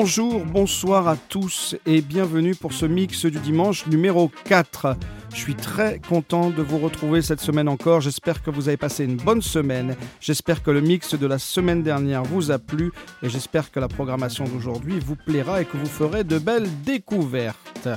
[0.00, 4.94] Bonjour, bonsoir à tous et bienvenue pour ce mix du dimanche numéro 4.
[5.34, 8.00] Je suis très content de vous retrouver cette semaine encore.
[8.00, 9.96] J'espère que vous avez passé une bonne semaine.
[10.20, 12.92] J'espère que le mix de la semaine dernière vous a plu
[13.24, 17.88] et j'espère que la programmation d'aujourd'hui vous plaira et que vous ferez de belles découvertes.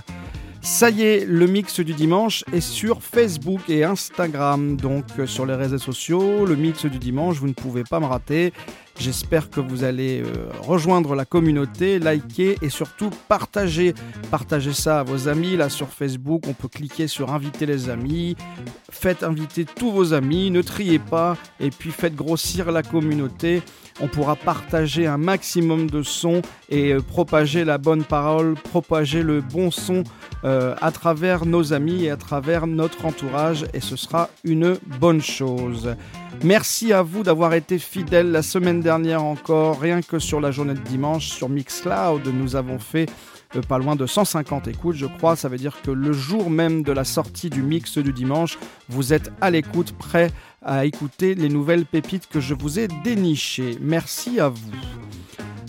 [0.64, 5.48] Ça y est, le mix du dimanche est sur Facebook et Instagram, donc euh, sur
[5.48, 6.46] les réseaux sociaux.
[6.46, 8.54] Le mix du dimanche, vous ne pouvez pas me rater.
[9.02, 13.96] J'espère que vous allez euh, rejoindre la communauté, liker et surtout partager.
[14.30, 15.58] Partagez ça à vos amis.
[15.58, 18.36] Là sur Facebook, on peut cliquer sur inviter les amis.
[18.92, 23.64] Faites inviter tous vos amis, ne triez pas et puis faites grossir la communauté.
[24.00, 29.42] On pourra partager un maximum de sons et euh, propager la bonne parole, propager le
[29.42, 30.04] bon son
[30.44, 35.22] euh, à travers nos amis et à travers notre entourage et ce sera une bonne
[35.22, 35.96] chose.
[36.44, 40.74] Merci à vous d'avoir été fidèles la semaine dernière encore, rien que sur la journée
[40.74, 43.08] de dimanche sur Mixcloud, nous avons fait
[43.56, 45.36] euh, pas loin de 150 écoutes, je crois.
[45.36, 48.58] Ça veut dire que le jour même de la sortie du mix du dimanche,
[48.90, 53.78] vous êtes à l'écoute, prêt à écouter les nouvelles pépites que je vous ai dénichées.
[53.82, 54.72] Merci à vous.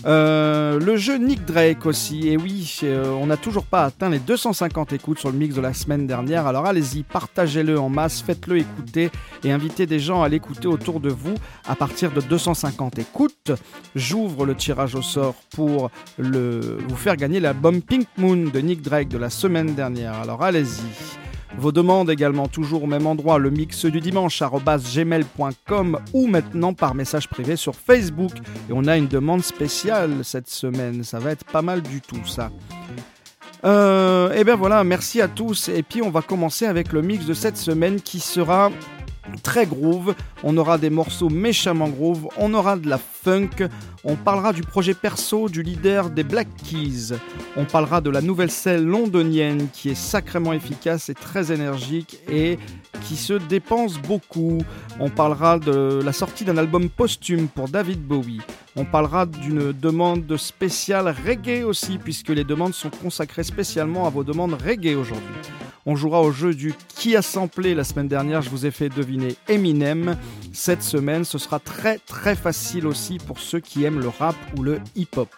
[0.05, 4.19] Euh, le jeu Nick Drake aussi, et oui, euh, on n'a toujours pas atteint les
[4.19, 8.57] 250 écoutes sur le mix de la semaine dernière, alors allez-y, partagez-le en masse, faites-le
[8.57, 9.11] écouter
[9.45, 11.35] et invitez des gens à l'écouter autour de vous.
[11.65, 13.53] À partir de 250 écoutes,
[13.95, 19.07] j'ouvre le tirage au sort pour vous faire gagner l'album Pink Moon de Nick Drake
[19.07, 21.22] de la semaine dernière, alors allez-y.
[21.57, 26.95] Vos demandes également toujours au même endroit, le mix du dimanche gmail.com ou maintenant par
[26.95, 28.31] message privé sur Facebook.
[28.69, 32.25] Et on a une demande spéciale cette semaine, ça va être pas mal du tout
[32.25, 32.51] ça.
[33.65, 35.69] Euh, et bien voilà, merci à tous.
[35.69, 38.71] Et puis on va commencer avec le mix de cette semaine qui sera
[39.41, 43.67] très groove, on aura des morceaux méchamment groove, on aura de la funk,
[44.03, 47.13] on parlera du projet perso du leader des Black Keys,
[47.55, 52.59] on parlera de la nouvelle scène londonienne qui est sacrément efficace et très énergique et
[53.01, 54.59] qui se dépense beaucoup,
[54.99, 58.41] on parlera de la sortie d'un album posthume pour David Bowie,
[58.75, 64.23] on parlera d'une demande spéciale reggae aussi puisque les demandes sont consacrées spécialement à vos
[64.23, 65.35] demandes reggae aujourd'hui.
[65.85, 68.41] On jouera au jeu du qui a samplé la semaine dernière.
[68.41, 70.15] Je vous ai fait deviner Eminem.
[70.53, 74.63] Cette semaine, ce sera très très facile aussi pour ceux qui aiment le rap ou
[74.63, 75.29] le hip-hop.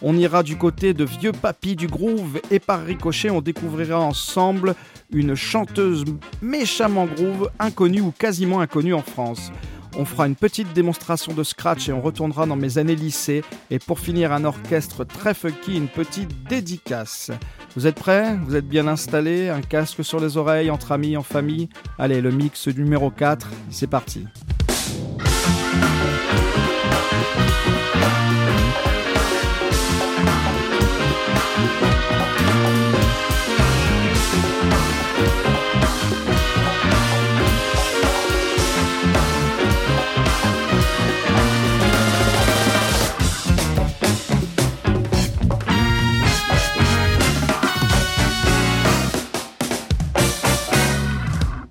[0.00, 4.74] On ira du côté de Vieux Papy du Groove et par ricochet, on découvrira ensemble
[5.12, 6.04] une chanteuse
[6.40, 9.50] méchamment groove, inconnue ou quasiment inconnue en France.
[9.96, 13.42] On fera une petite démonstration de scratch et on retournera dans mes années lycée.
[13.70, 17.30] Et pour finir, un orchestre très funky, une petite dédicace.
[17.76, 18.36] Vous êtes prêts?
[18.46, 19.50] Vous êtes bien installés?
[19.50, 21.68] Un casque sur les oreilles, entre amis, en famille?
[21.98, 24.26] Allez, le mix numéro 4, c'est parti.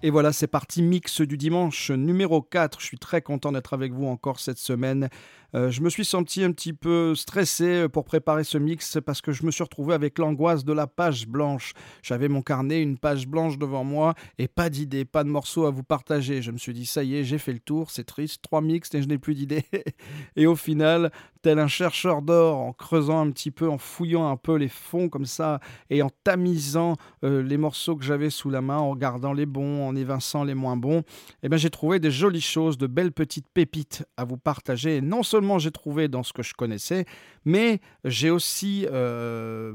[0.04, 2.80] Et voilà, c'est parti mix du dimanche numéro 4.
[2.80, 5.10] Je suis très content d'être avec vous encore cette semaine.
[5.54, 9.32] Euh, je me suis senti un petit peu stressé pour préparer ce mix parce que
[9.32, 11.74] je me suis retrouvé avec l'angoisse de la page blanche.
[12.04, 15.72] J'avais mon carnet, une page blanche devant moi et pas d'idées, pas de morceaux à
[15.72, 16.42] vous partager.
[16.42, 18.94] Je me suis dit, ça y est, j'ai fait le tour, c'est triste, trois mix
[18.94, 19.66] et je n'ai plus d'idées.
[20.36, 21.12] et au final,
[21.42, 25.10] tel un chercheur d'or, en creusant un petit peu, en fouillant un peu les fonds
[25.10, 25.60] comme ça
[25.90, 29.88] et en tamisant euh, les morceaux que j'avais sous la main, en regardant les bons,
[29.88, 31.04] en évinçant les moins bons,
[31.44, 35.02] eh ben, j'ai trouvé des jolies choses, de belles petites pépites à vous partager.
[35.02, 37.06] Non seulement j'ai trouvé dans ce que je connaissais,
[37.46, 39.74] mais j'ai aussi, euh,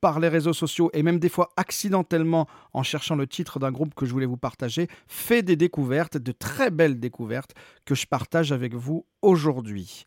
[0.00, 3.94] par les réseaux sociaux et même des fois accidentellement en cherchant le titre d'un groupe
[3.94, 7.54] que je voulais vous partager, fait des découvertes, de très belles découvertes
[7.84, 10.04] que je partage avec vous aujourd'hui.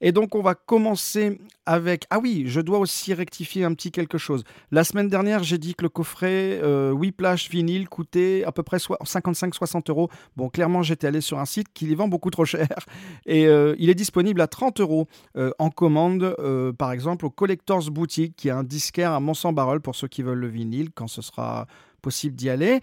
[0.00, 2.06] Et donc, on va commencer avec.
[2.10, 4.44] Ah oui, je dois aussi rectifier un petit quelque chose.
[4.70, 8.78] La semaine dernière, j'ai dit que le coffret euh, Whiplash vinyle coûtait à peu près
[8.78, 10.08] 55-60 euros.
[10.36, 12.68] Bon, clairement, j'étais allé sur un site qui les vend beaucoup trop cher.
[13.26, 15.06] Et euh, il est disponible à 30 euros
[15.36, 19.80] euh, en commande, euh, par exemple, au Collectors Boutique, qui est un disquaire à Mont-Saint-Barreul
[19.80, 21.66] pour ceux qui veulent le vinyle, quand ce sera
[22.00, 22.80] possible d'y aller.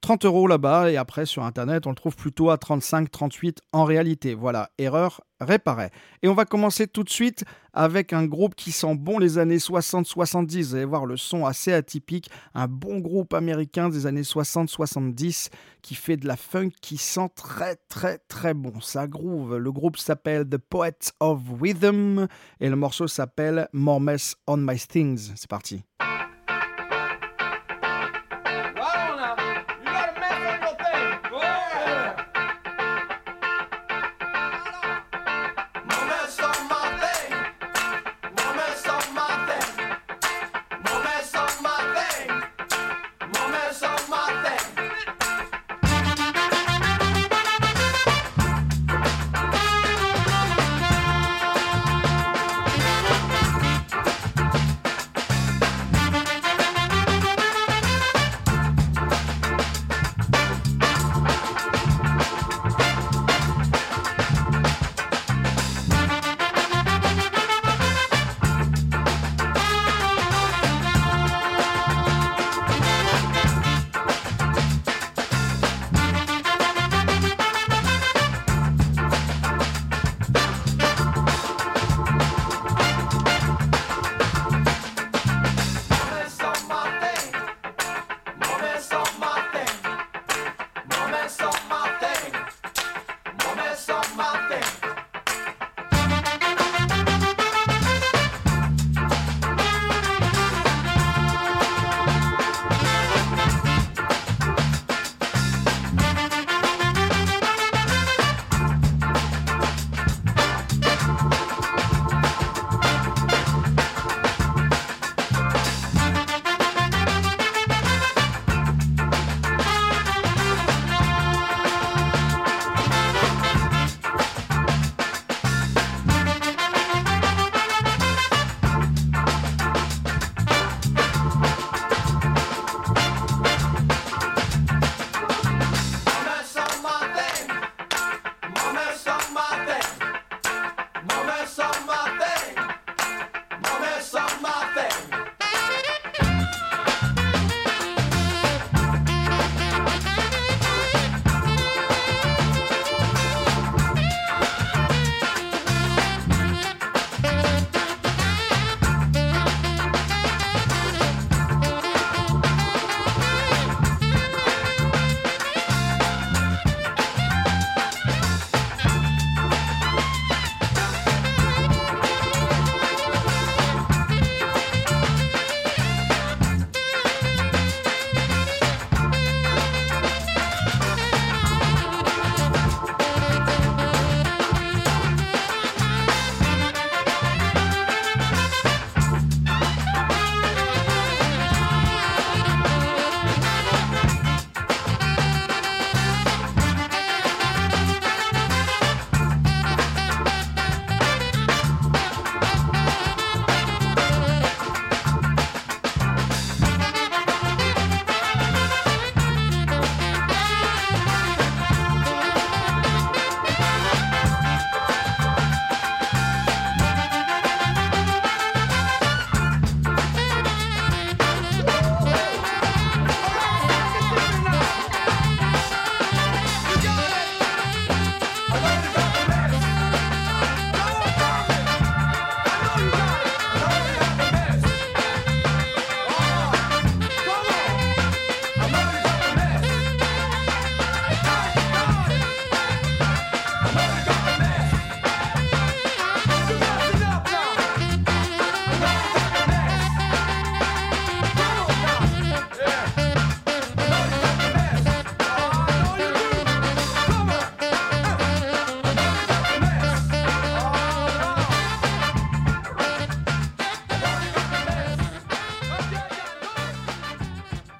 [0.00, 3.84] 30 euros là-bas et après sur internet on le trouve plutôt à 35, 38 en
[3.84, 4.34] réalité.
[4.34, 5.90] Voilà, erreur réparée.
[6.22, 9.58] Et on va commencer tout de suite avec un groupe qui sent bon les années
[9.58, 10.62] 60-70.
[10.62, 15.50] Vous allez voir le son assez atypique, un bon groupe américain des années 60-70
[15.82, 18.80] qui fait de la funk qui sent très très très bon.
[18.80, 19.56] Ça groove.
[19.56, 22.26] Le groupe s'appelle The Poets of Rhythm
[22.60, 25.32] et le morceau s'appelle More Mess on My Things.
[25.36, 25.82] C'est parti.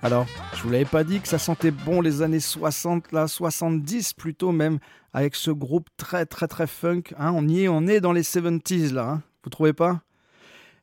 [0.00, 4.12] Alors, je vous l'avais pas dit que ça sentait bon les années 60, là, 70
[4.12, 4.78] plutôt même,
[5.12, 7.02] avec ce groupe très très très funk.
[7.18, 9.10] Hein, on y est, on est dans les 70s là.
[9.10, 10.02] Hein, vous trouvez pas?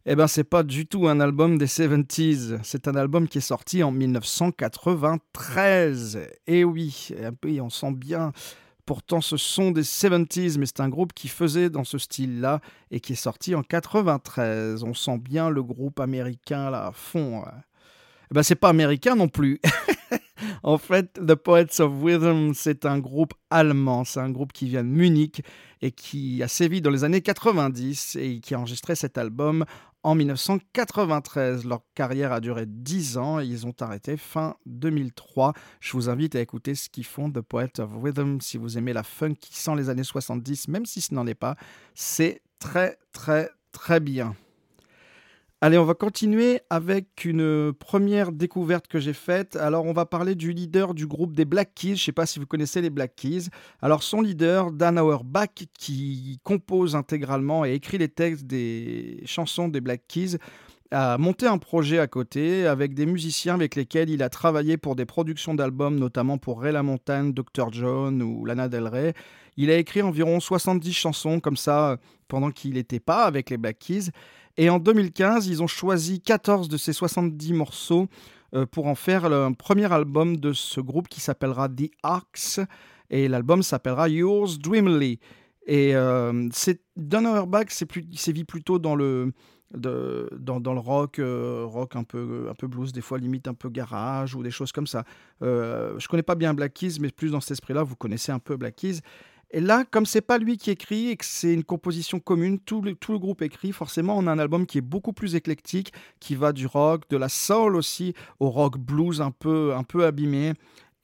[0.06, 2.60] Eh ben, c'est pas du tout un album des 70s.
[2.64, 6.20] C'est un album qui est sorti en 1993.
[6.46, 7.12] Et oui,
[7.48, 8.34] et on sent bien.
[8.86, 12.60] Pourtant, ce sont des 70s, mais c'est un groupe qui faisait dans ce style-là
[12.92, 14.84] et qui est sorti en 93.
[14.84, 17.46] On sent bien le groupe américain là à fond.
[17.48, 17.52] Eh
[18.32, 19.60] ben, c'est pas américain non plus.
[20.64, 24.84] En fait, The Poets of Rhythm, c'est un groupe allemand, c'est un groupe qui vient
[24.84, 25.44] de Munich
[25.82, 29.66] et qui a sévi dans les années 90 et qui a enregistré cet album
[30.04, 31.66] en 1993.
[31.66, 35.54] Leur carrière a duré 10 ans et ils ont arrêté fin 2003.
[35.80, 38.94] Je vous invite à écouter ce qu'ils font, The Poets of Rhythm, si vous aimez
[38.94, 41.56] la funk qui sent les années 70, même si ce n'en est pas.
[41.94, 44.36] C'est très, très, très bien.
[45.66, 49.56] Allez, on va continuer avec une première découverte que j'ai faite.
[49.56, 51.88] Alors, on va parler du leader du groupe des Black Keys.
[51.88, 53.46] Je ne sais pas si vous connaissez les Black Keys.
[53.82, 59.82] Alors, son leader, Dan Auerbach, qui compose intégralement et écrit les textes des chansons des
[59.82, 60.38] Black Keys,
[60.92, 64.96] a monté un projet à côté avec des musiciens avec lesquels il a travaillé pour
[64.96, 67.72] des productions d'albums, notamment pour Ray LaMontagne, Dr.
[67.72, 69.14] John ou Lana Del Rey.
[69.58, 73.80] Il a écrit environ 70 chansons comme ça pendant qu'il n'était pas avec les Black
[73.80, 74.12] Keys.
[74.58, 78.08] Et en 2015, ils ont choisi 14 de ces 70 morceaux
[78.54, 82.60] euh, pour en faire le premier album de ce groupe qui s'appellera The Arcs.
[83.10, 85.20] Et l'album s'appellera Yours Dreamily.
[85.68, 89.34] Et euh, c'est Don Auerbach il sévit plutôt dans le,
[89.74, 93.54] de, dans, le rock, euh, rock un peu, un peu blues, des fois limite un
[93.54, 95.04] peu garage ou des choses comme ça.
[95.42, 98.40] Euh, je connais pas bien Black Keys, mais plus dans cet esprit-là, vous connaissez un
[98.40, 99.00] peu Black Keys.
[99.52, 102.82] Et là, comme c'est pas lui qui écrit et que c'est une composition commune, tout
[102.82, 105.94] le, tout le groupe écrit, forcément, on a un album qui est beaucoup plus éclectique,
[106.20, 110.06] qui va du rock, de la soul aussi, au rock blues un peu, un peu
[110.06, 110.54] abîmé.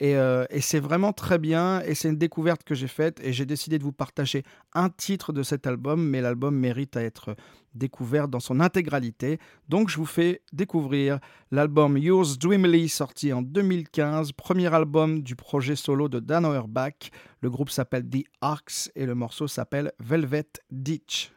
[0.02, 1.80] Euh, et, c'est vraiment très bien.
[1.82, 3.20] Et c'est une découverte que j'ai faite.
[3.22, 4.42] Et j'ai décidé de vous partager
[4.74, 6.08] un titre de cet album.
[6.08, 7.36] Mais l'album mérite à être
[7.74, 9.38] découvert dans son intégralité.
[9.68, 11.18] Donc je vous fais découvrir
[11.50, 14.32] l'album Yours Dreamily, sorti en 2015.
[14.32, 17.10] Premier album du projet solo de Dan Auerbach.
[17.40, 21.32] Le groupe s'appelle The Arcs et le morceau s'appelle Velvet Ditch.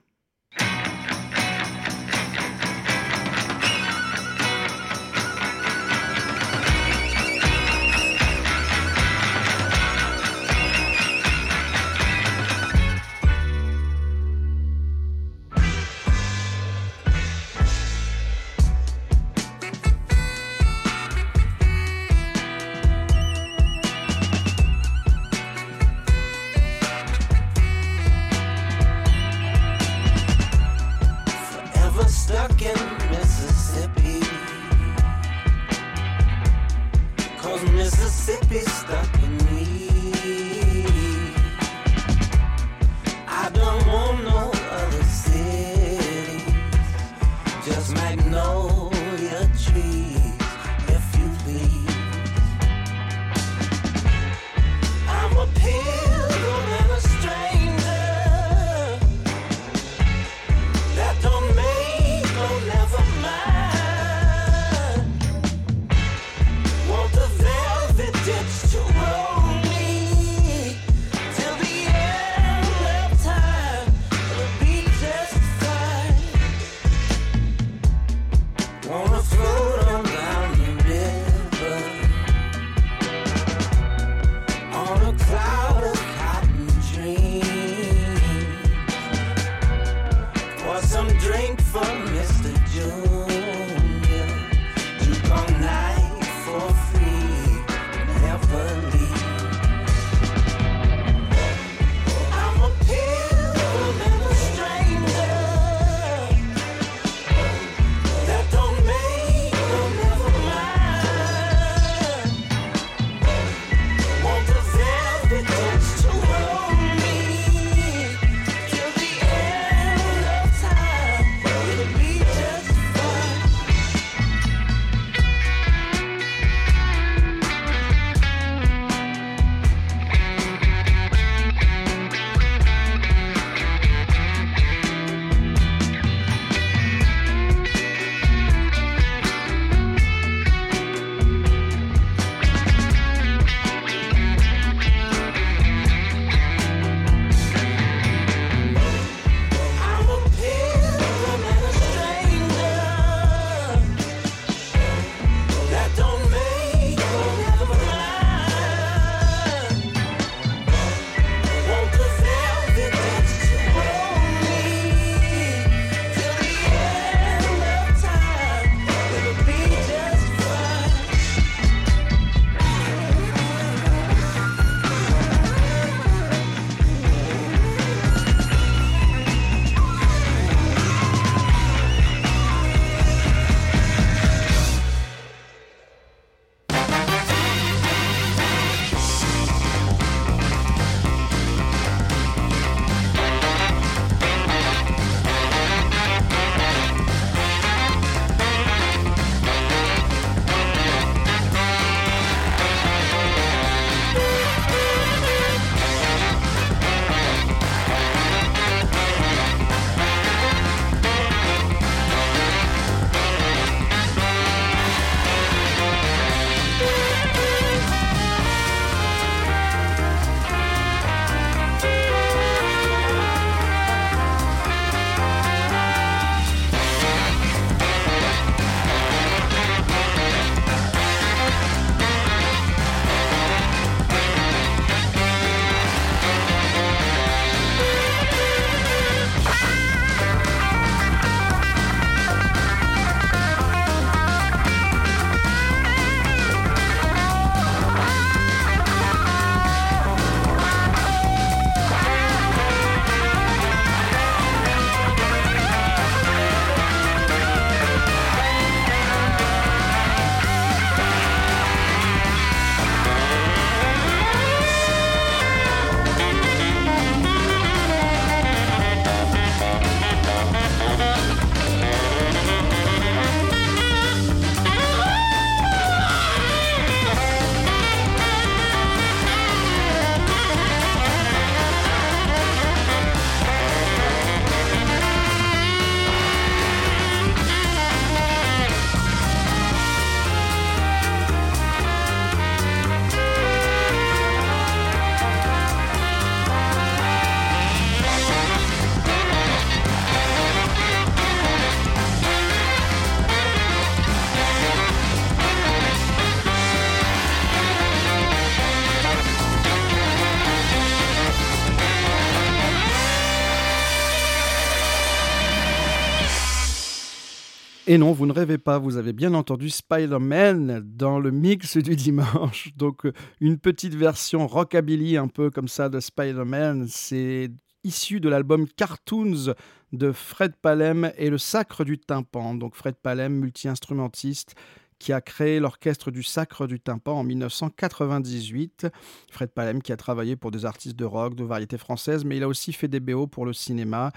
[317.95, 321.95] Et non, vous ne rêvez pas, vous avez bien entendu Spider-Man dans le mix du
[321.95, 322.73] dimanche.
[322.75, 323.07] Donc
[323.39, 326.87] une petite version rockabilly un peu comme ça de Spider-Man.
[326.89, 327.49] C'est
[327.85, 329.53] issu de l'album Cartoons
[329.93, 332.55] de Fred Palem et le Sacre du Tympan.
[332.55, 334.55] Donc Fred Palem, multi-instrumentiste,
[334.99, 338.87] qui a créé l'orchestre du Sacre du Tympan en 1998.
[339.31, 342.43] Fred Palem qui a travaillé pour des artistes de rock, de variété française, mais il
[342.43, 344.11] a aussi fait des BO pour le cinéma.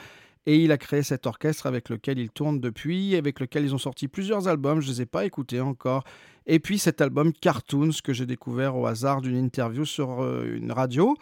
[0.46, 3.78] Et il a créé cet orchestre avec lequel il tourne depuis, avec lequel ils ont
[3.78, 6.04] sorti plusieurs albums, je ne les ai pas écoutés encore.
[6.46, 10.72] Et puis cet album Cartoons que j'ai découvert au hasard d'une interview sur euh, une
[10.72, 11.16] radio.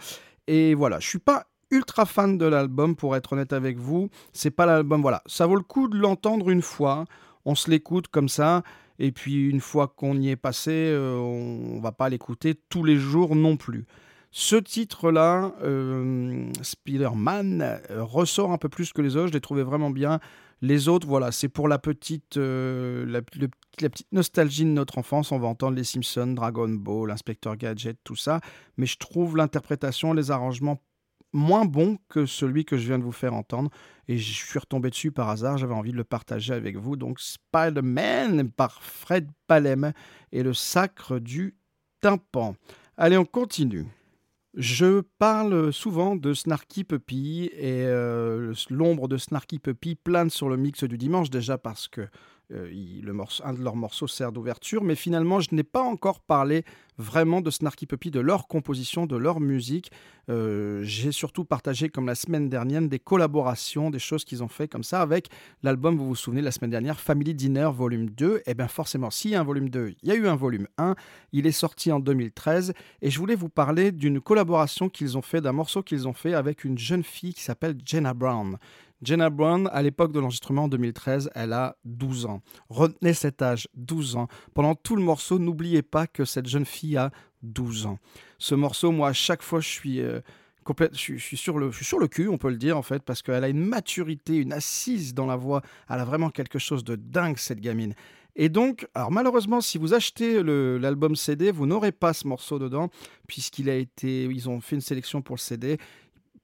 [0.46, 4.08] Et voilà, je suis pas ultra fan de l'album pour être honnête avec vous.
[4.32, 7.04] C'est pas l'album, voilà, ça vaut le coup de l'entendre une fois.
[7.44, 8.62] On se l'écoute comme ça.
[8.98, 12.96] Et puis une fois qu'on y est passé, euh, on va pas l'écouter tous les
[12.96, 13.84] jours non plus.
[14.38, 19.28] Ce titre-là, euh, Spider-Man, euh, ressort un peu plus que les autres.
[19.28, 20.20] Je l'ai trouvé vraiment bien.
[20.60, 23.22] Les autres, voilà, c'est pour la petite, euh,
[24.12, 25.32] nostalgie de notre enfance.
[25.32, 28.42] On va entendre les Simpsons, Dragon Ball, Inspector Gadget, tout ça.
[28.76, 30.82] Mais je trouve l'interprétation, les arrangements
[31.32, 33.70] moins bons que celui que je viens de vous faire entendre.
[34.06, 35.56] Et je suis retombé dessus par hasard.
[35.56, 36.96] J'avais envie de le partager avec vous.
[36.96, 39.94] Donc, Spider-Man par Fred Palem
[40.30, 41.56] et le sacre du
[42.02, 42.54] tympan.
[42.98, 43.86] Allez, on continue.
[44.56, 50.56] Je parle souvent de Snarky Puppy et euh, l'ombre de Snarky Puppy plane sur le
[50.56, 52.08] mix du dimanche déjà parce que
[52.52, 52.70] euh,
[53.44, 56.64] un de leurs morceaux sert d'ouverture, mais finalement je n'ai pas encore parlé
[56.98, 59.90] vraiment de Snarky Puppy, de leur composition, de leur musique.
[60.28, 64.66] Euh, j'ai surtout partagé, comme la semaine dernière, des collaborations, des choses qu'ils ont fait
[64.66, 65.28] comme ça avec
[65.62, 68.38] l'album, vous vous souvenez, la semaine dernière, Family Dinner Volume 2.
[68.38, 70.36] Et eh bien forcément, s'il y a un volume 2, il y a eu un
[70.36, 70.94] volume 1.
[71.32, 75.40] Il est sorti en 2013 et je voulais vous parler d'une collaboration qu'ils ont fait,
[75.40, 78.56] d'un morceau qu'ils ont fait avec une jeune fille qui s'appelle Jenna Brown.
[79.02, 82.42] Jenna Brown, à l'époque de l'enregistrement en 2013, elle a 12 ans.
[82.68, 84.28] Retenez cet âge, 12 ans.
[84.54, 87.10] Pendant tout le morceau, n'oubliez pas que cette jeune fille a
[87.42, 87.98] 12 ans.
[88.38, 90.00] Ce morceau, moi, à chaque fois, je suis...
[90.00, 90.20] Euh,
[90.92, 93.44] je, suis sur le, sur le cul, on peut le dire en fait, parce qu'elle
[93.44, 95.62] a une maturité, une assise dans la voix.
[95.88, 97.94] Elle a vraiment quelque chose de dingue, cette gamine.
[98.34, 102.90] Et donc, alors malheureusement, si vous achetez l'album CD, vous n'aurez pas ce morceau dedans,
[103.26, 105.78] puisqu'il a été, ils ont fait une sélection pour le CD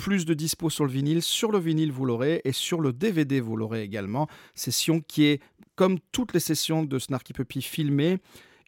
[0.03, 1.23] plus de dispo sur le vinyle.
[1.23, 4.27] Sur le vinyle, vous l'aurez et sur le DVD, vous l'aurez également.
[4.57, 5.41] Session qui est,
[5.77, 8.19] comme toutes les sessions de Snarky Puppy, filmée.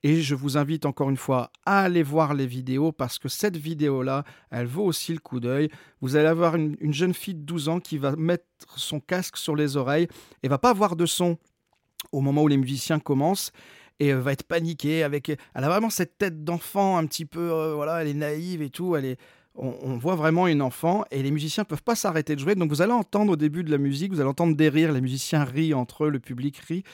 [0.04, 3.56] Et je vous invite encore une fois à aller voir les vidéos parce que cette
[3.56, 5.70] vidéo-là, elle vaut aussi le coup d'œil.
[6.00, 8.44] Vous allez avoir une, jeune fille de 12 ans qui va mettre
[8.76, 10.06] son casque sur les oreilles
[10.44, 11.36] et va pas avoir de son
[12.12, 13.50] au moment où les musiciens commencent
[13.98, 17.74] et va être paniquée avec elle a vraiment cette tête d'enfant un petit peu euh,
[17.74, 19.18] voilà elle est naïve et tout elle est
[19.56, 22.54] on, voit vraiment une enfant et les musiciens peuvent pas s'arrêter de jouer.
[22.54, 25.00] Donc vous allez entendre au début de la musique, vous allez entendre des rires, les
[25.00, 26.84] musiciens rient entre eux, le public rit.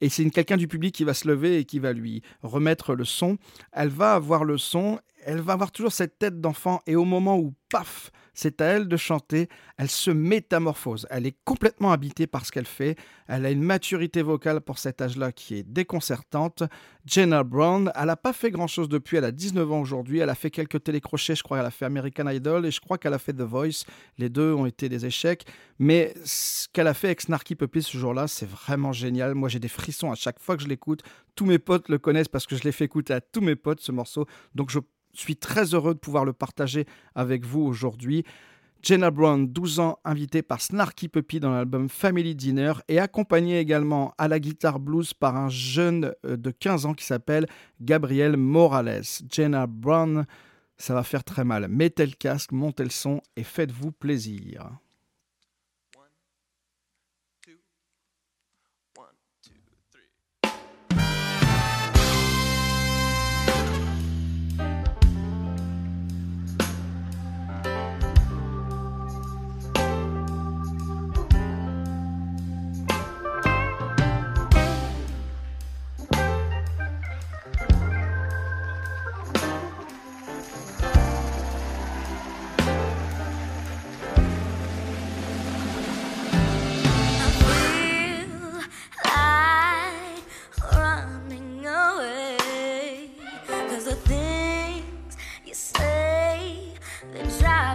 [0.00, 3.04] Et c'est quelqu'un du public qui va se lever et qui va lui remettre le
[3.04, 3.38] son.
[3.72, 7.38] Elle va avoir le son, elle va avoir toujours cette tête d'enfant et au moment
[7.38, 9.48] où, paf, c'est à elle de chanter.
[9.78, 11.06] Elle se métamorphose.
[11.10, 12.96] Elle est complètement habitée par ce qu'elle fait.
[13.28, 16.64] Elle a une maturité vocale pour cet âge-là qui est déconcertante.
[17.06, 19.16] Jenna Brown, elle n'a pas fait grand-chose depuis.
[19.16, 20.18] Elle a 19 ans aujourd'hui.
[20.18, 21.36] Elle a fait quelques télécrochets.
[21.36, 23.84] Je crois qu'elle a fait American Idol et je crois qu'elle a fait The Voice.
[24.18, 25.46] Les deux ont été des échecs.
[25.78, 29.34] Mais ce qu'elle a fait avec Snarky Puppy ce jour-là, c'est vraiment génial.
[29.34, 31.02] Moi, j'ai des frissons à chaque fois que je l'écoute.
[31.36, 33.80] Tous mes potes le connaissent parce que je l'ai fait écouter à tous mes potes
[33.80, 34.26] ce morceau.
[34.54, 34.80] Donc, je
[35.20, 38.24] suis très heureux de pouvoir le partager avec vous aujourd'hui.
[38.84, 44.12] Jenna Brown, 12 ans, invitée par Snarky Puppy dans l'album Family Dinner et accompagnée également
[44.18, 47.46] à la guitare blues par un jeune euh, de 15 ans qui s'appelle
[47.80, 49.04] Gabriel Morales.
[49.30, 50.26] Jenna Brown,
[50.76, 51.66] ça va faire très mal.
[51.68, 54.70] Mettez le casque, montez le son et faites-vous plaisir.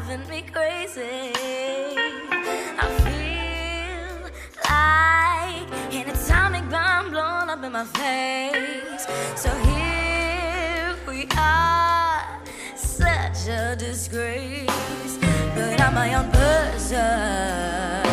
[0.10, 1.34] driving me crazy.
[2.80, 4.30] I feel
[4.66, 9.06] like an atomic bomb blown up in my face.
[9.36, 12.42] So here we are,
[12.76, 15.18] such a disgrace.
[15.54, 18.09] But I'm my own person.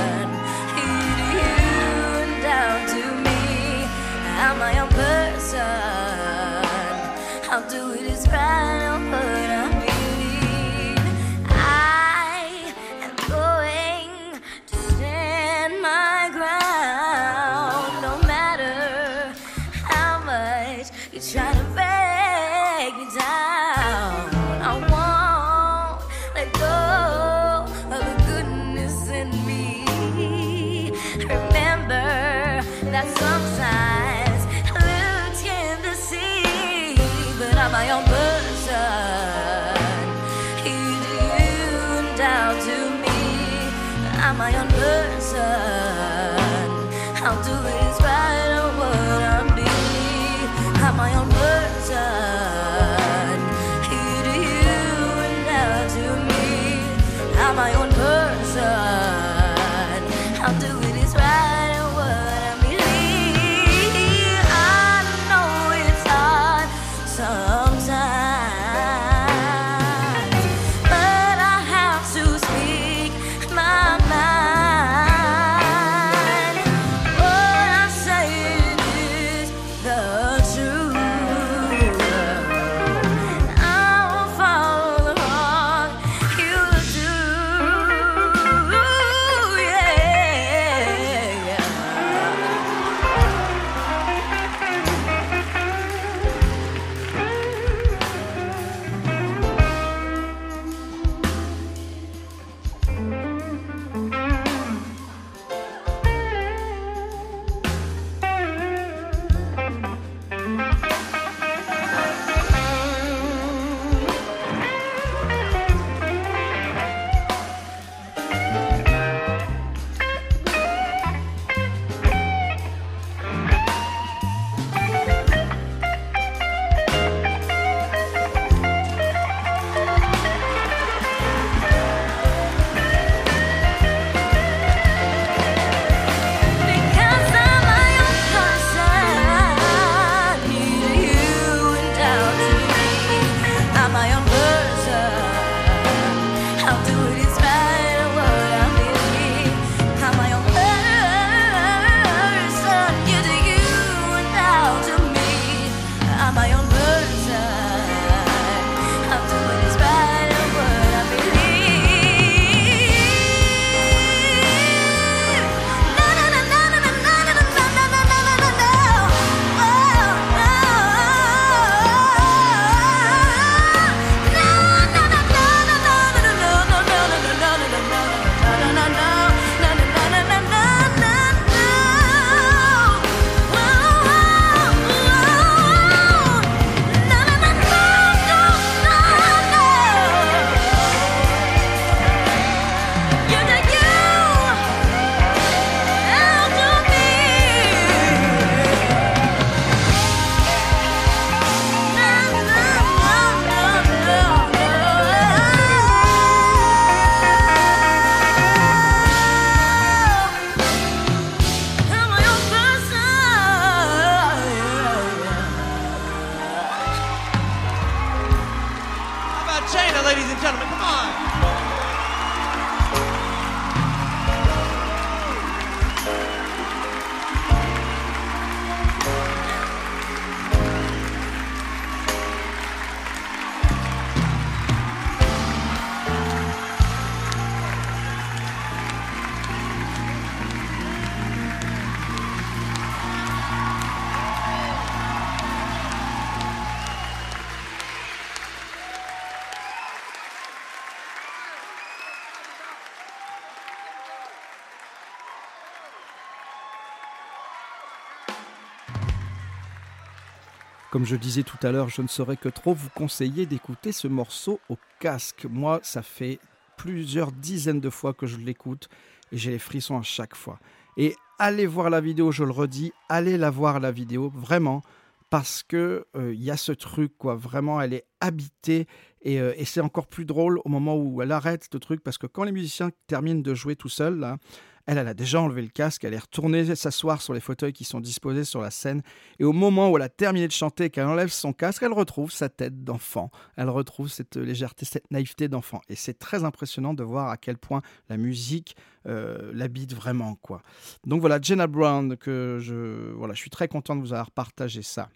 [261.06, 264.58] Je disais tout à l'heure, je ne saurais que trop vous conseiller d'écouter ce morceau
[264.68, 265.46] au casque.
[265.48, 266.40] Moi, ça fait
[266.76, 268.88] plusieurs dizaines de fois que je l'écoute
[269.30, 270.58] et j'ai les frissons à chaque fois.
[270.96, 274.82] Et allez voir la vidéo, je le redis, allez la voir la vidéo, vraiment,
[275.30, 277.36] parce que il euh, y a ce truc, quoi.
[277.36, 278.88] Vraiment, elle est habitée
[279.22, 282.18] et, euh, et c'est encore plus drôle au moment où elle arrête ce truc, parce
[282.18, 284.38] que quand les musiciens terminent de jouer tout seuls, là,
[284.86, 288.00] elle, a déjà enlevé le casque, elle est retournée s'asseoir sur les fauteuils qui sont
[288.00, 289.02] disposés sur la scène.
[289.38, 292.30] Et au moment où elle a terminé de chanter, qu'elle enlève son casque, elle retrouve
[292.30, 293.30] sa tête d'enfant.
[293.56, 295.80] Elle retrouve cette légèreté, cette naïveté d'enfant.
[295.88, 300.36] Et c'est très impressionnant de voir à quel point la musique euh, l'habite vraiment.
[300.36, 300.62] quoi.
[301.04, 304.82] Donc voilà, Jenna Brown, que je, voilà, je suis très content de vous avoir partagé
[304.82, 305.08] ça.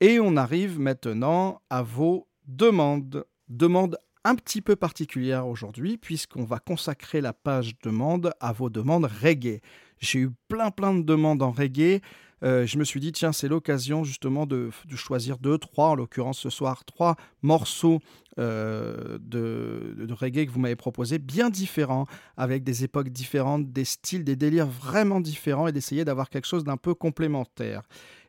[0.00, 3.24] Et on arrive maintenant à vos demandes.
[3.48, 3.96] Demandes
[4.26, 9.60] un petit peu particulières aujourd'hui, puisqu'on va consacrer la page demande à vos demandes reggae.
[10.00, 12.00] J'ai eu plein plein de demandes en reggae.
[12.42, 16.40] Euh, je me suis dit, tiens, c'est l'occasion justement de, choisir deux, trois, en l'occurrence
[16.40, 18.00] ce soir, trois morceaux
[18.38, 23.84] euh, de, de, reggae que vous m'avez proposés, bien différents, avec des époques différentes, des
[23.84, 27.82] styles, des délires vraiment différents, et d'essayer d'avoir quelque chose d'un peu complémentaire.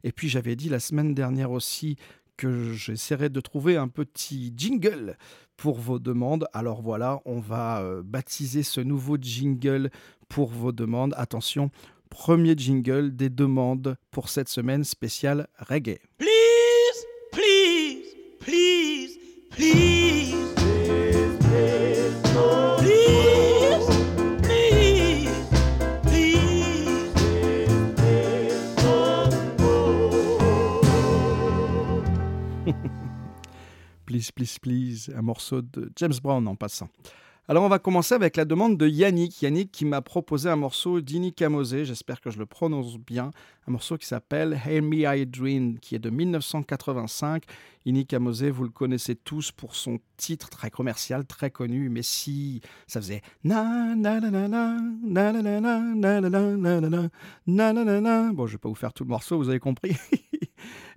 [0.03, 1.97] Et puis j'avais dit la semaine dernière aussi
[2.37, 5.17] que j'essaierai de trouver un petit jingle
[5.57, 6.47] pour vos demandes.
[6.53, 9.89] Alors voilà, on va euh, baptiser ce nouveau jingle
[10.29, 11.13] pour vos demandes.
[11.17, 11.71] Attention,
[12.09, 15.99] premier jingle des demandes pour cette semaine spéciale reggae.
[16.17, 19.17] Please, please, please,
[19.49, 19.96] please.
[34.17, 36.89] Please, please, please, un morceau de James Brown en passant.
[37.47, 39.43] Alors on va commencer avec la demande de Yannick.
[39.43, 43.29] Yannick qui m'a proposé un morceau d'Ini Kamose, j'espère que je le prononce bien,
[43.67, 47.43] un morceau qui s'appelle Hey Me I Dream, qui est de 1985.
[47.85, 52.61] Ini Kamose, vous le connaissez tous pour son titre très commercial, très connu, mais si
[52.87, 53.21] ça faisait
[58.33, 59.95] Bon, je vais pas vous faire tout le morceau, vous avez compris.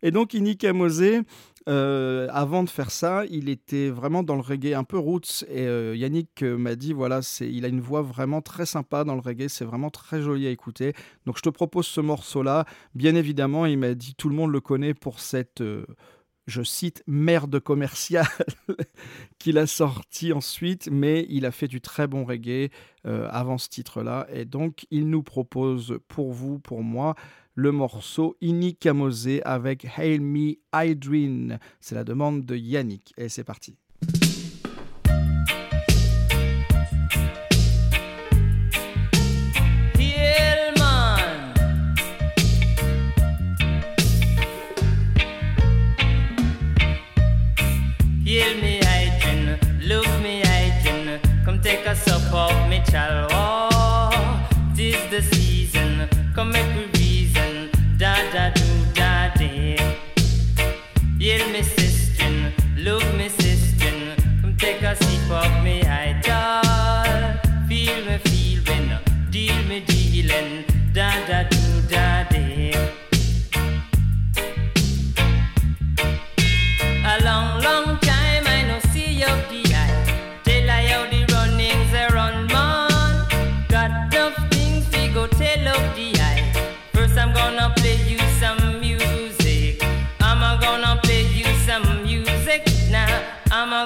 [0.03, 1.23] Et donc Ini Kamose,
[1.69, 5.45] euh, avant de faire ça, il était vraiment dans le reggae un peu roots.
[5.49, 9.05] Et euh, Yannick euh, m'a dit voilà, c'est, il a une voix vraiment très sympa
[9.05, 10.95] dans le reggae, c'est vraiment très joli à écouter.
[11.27, 12.65] Donc je te propose ce morceau-là.
[12.95, 15.63] Bien évidemment, il m'a dit tout le monde le connaît pour cette.
[16.47, 18.27] je cite, merde commerciale
[19.39, 22.71] qu'il a sorti ensuite, mais il a fait du très bon reggae
[23.05, 24.27] avant ce titre-là.
[24.33, 27.15] Et donc, il nous propose pour vous, pour moi,
[27.61, 31.59] le morceau Inikamose avec Hail Me Hydrin.
[31.79, 33.13] C'est la demande de Yannick.
[33.19, 33.77] Et c'est parti.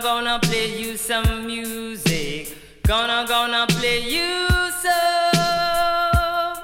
[0.04, 2.54] Gonna play you some music.
[2.86, 4.46] Gonna gonna play you
[4.82, 6.58] some.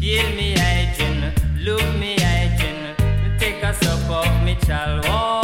[0.00, 1.32] Hear me, Adrian.
[1.60, 2.96] Look me, Adrian.
[3.38, 5.41] Take a sup of me chalwa.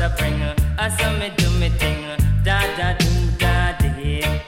[0.00, 0.42] Love I bring.
[0.78, 2.04] I saw me do me thing.
[2.42, 4.42] Da da do da day.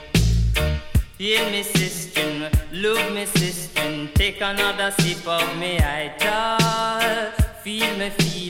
[1.17, 7.31] Hear me sister, look me sister, take another sip of me I idol.
[7.63, 8.42] Feel me feel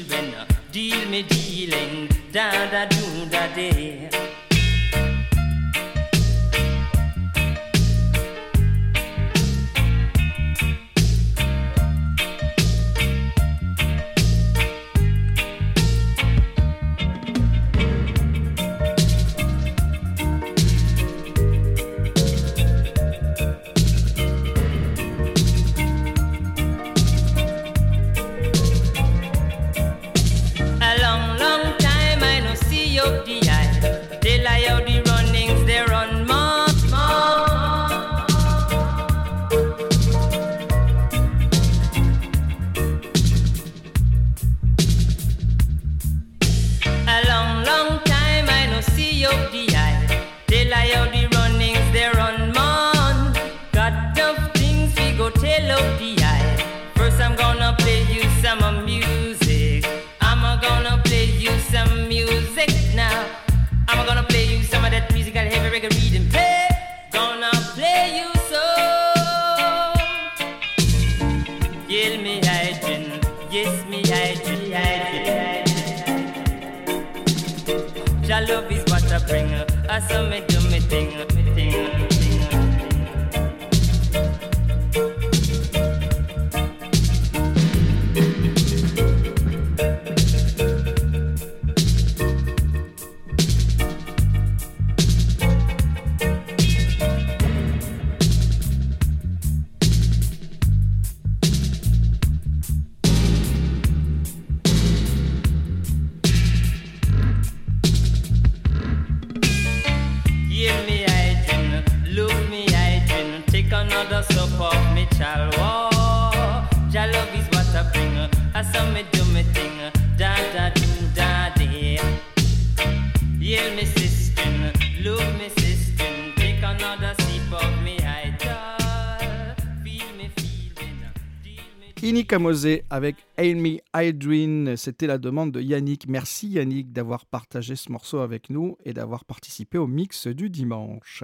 [132.40, 136.08] Mosé avec Me Idrin, c'était la demande de Yannick.
[136.08, 141.24] Merci Yannick d'avoir partagé ce morceau avec nous et d'avoir participé au mix du dimanche.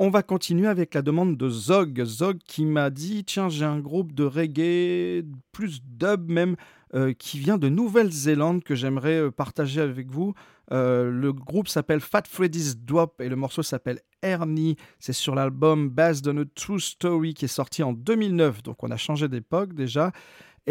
[0.00, 2.04] On va continuer avec la demande de Zog.
[2.04, 6.54] Zog qui m'a dit Tiens, j'ai un groupe de reggae, plus dub même,
[6.94, 10.34] euh, qui vient de Nouvelle-Zélande que j'aimerais euh, partager avec vous.
[10.70, 14.76] Euh, le groupe s'appelle Fat Freddy's Drop et le morceau s'appelle Ernie.
[15.00, 18.62] C'est sur l'album Based on a True Story qui est sorti en 2009.
[18.62, 20.12] Donc on a changé d'époque déjà.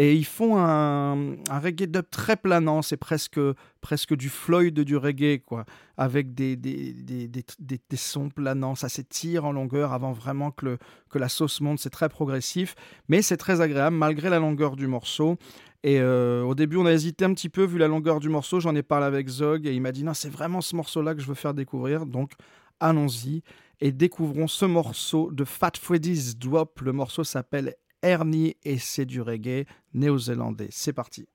[0.00, 3.40] Et ils font un, reggae dub très planant, c'est presque,
[3.80, 5.64] presque du Floyd du reggae, quoi,
[5.96, 7.28] avec des, des, des,
[7.58, 8.76] des, sons planants.
[8.76, 10.78] Ça s'étire en longueur avant vraiment que,
[11.10, 11.80] que la sauce monte.
[11.80, 12.76] C'est très progressif,
[13.08, 15.36] mais c'est très agréable malgré la longueur du morceau.
[15.82, 18.60] Et euh, au début, on a hésité un petit peu vu la longueur du morceau.
[18.60, 21.20] J'en ai parlé avec Zog et il m'a dit non, c'est vraiment ce morceau-là que
[21.20, 22.06] je veux faire découvrir.
[22.06, 22.34] Donc,
[22.78, 23.42] allons-y
[23.80, 26.82] et découvrons ce morceau de Fat Freddy's Drop.
[26.82, 30.68] Le morceau s'appelle Ernie et c'est du reggae néo-zélandais.
[30.70, 31.26] C'est parti.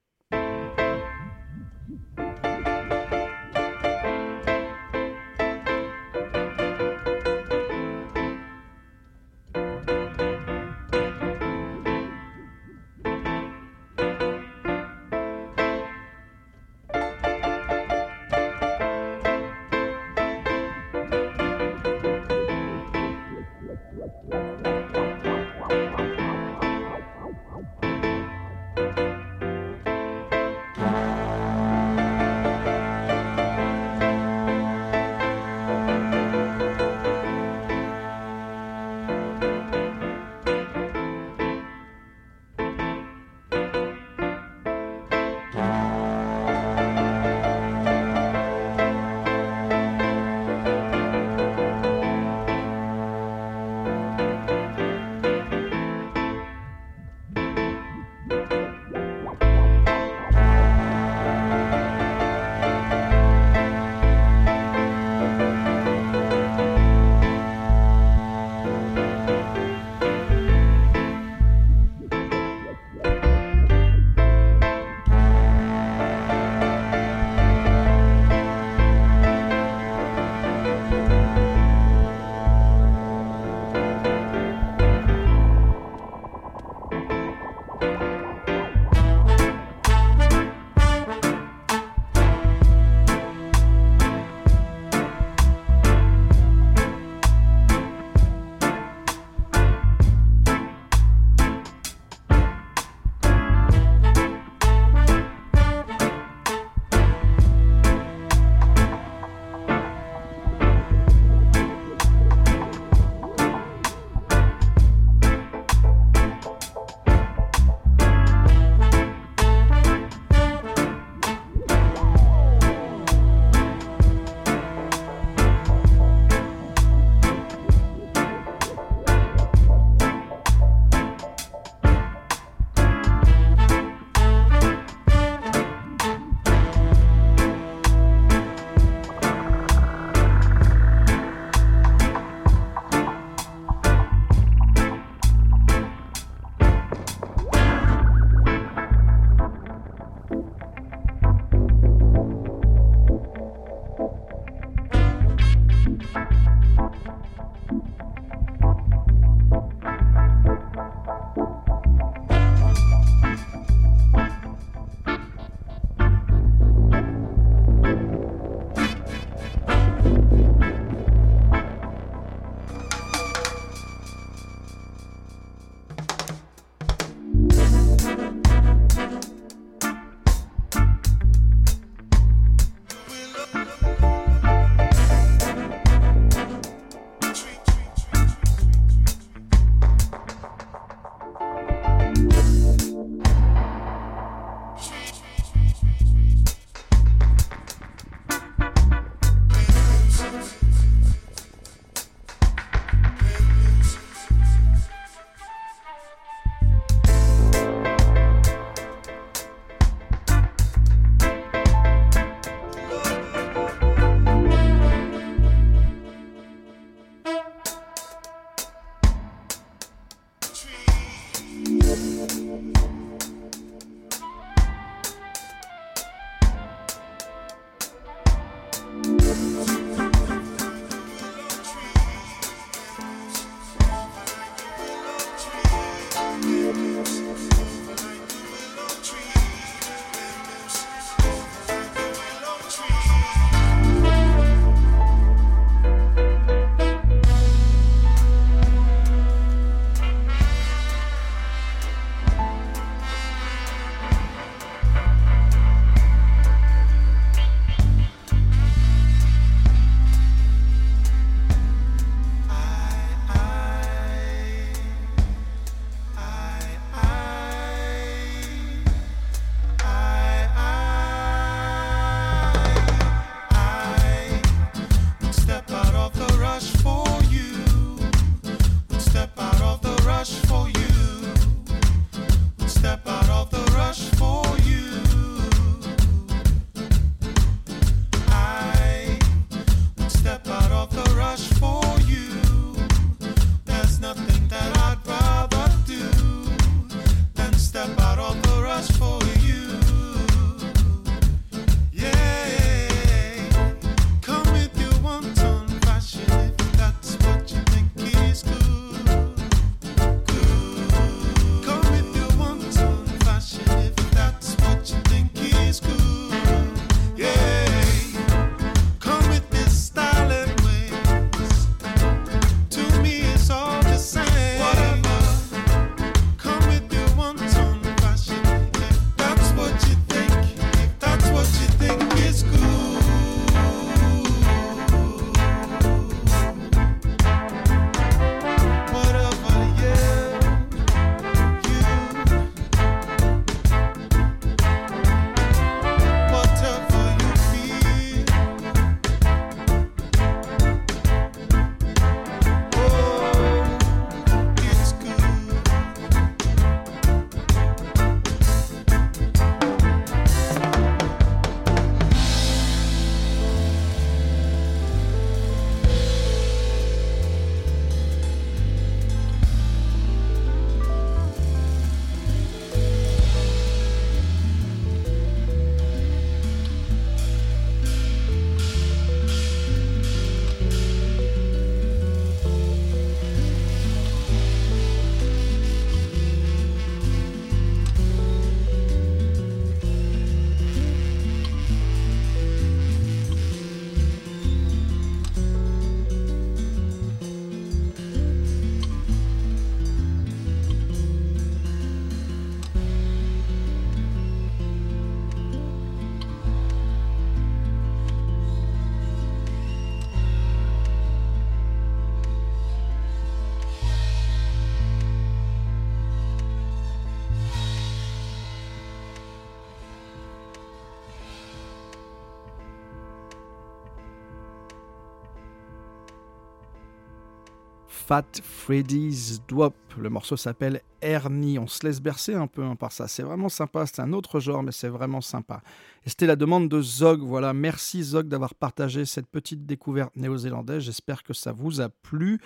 [428.06, 429.76] Fat Freddy's Dwop.
[429.98, 431.58] Le morceau s'appelle Ernie.
[431.58, 433.08] On se laisse bercer un peu hein, par ça.
[433.08, 433.86] C'est vraiment sympa.
[433.86, 435.62] C'est un autre genre, mais c'est vraiment sympa.
[436.06, 437.22] Et c'était la demande de Zog.
[437.22, 437.54] Voilà.
[437.54, 440.84] Merci Zog d'avoir partagé cette petite découverte néo-zélandaise.
[440.84, 442.42] J'espère que ça vous a plu.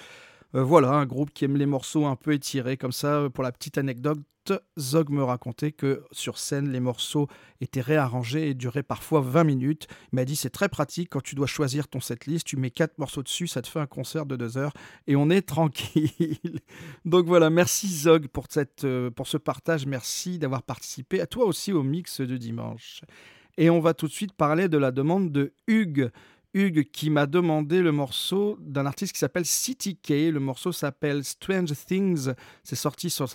[0.55, 3.43] Euh, voilà, un groupe qui aime les morceaux un peu étirés, comme ça, euh, pour
[3.43, 4.19] la petite anecdote.
[4.79, 7.27] Zog me racontait que sur scène, les morceaux
[7.59, 9.87] étaient réarrangés et duraient parfois 20 minutes.
[10.11, 12.97] Il m'a dit c'est très pratique quand tu dois choisir ton setlist, tu mets quatre
[12.97, 14.71] morceaux dessus, ça te fait un concert de deux heures
[15.05, 16.37] et on est tranquille.
[17.05, 21.45] Donc voilà, merci Zog pour, cette, euh, pour ce partage, merci d'avoir participé à toi
[21.45, 23.01] aussi au mix de dimanche.
[23.57, 26.11] Et on va tout de suite parler de la demande de Hugues.
[26.57, 30.31] Hugues qui m'a demandé le morceau d'un artiste qui s'appelle City K.
[30.31, 32.31] Le morceau s'appelle Strange Things.
[32.63, 33.27] C'est sorti sur,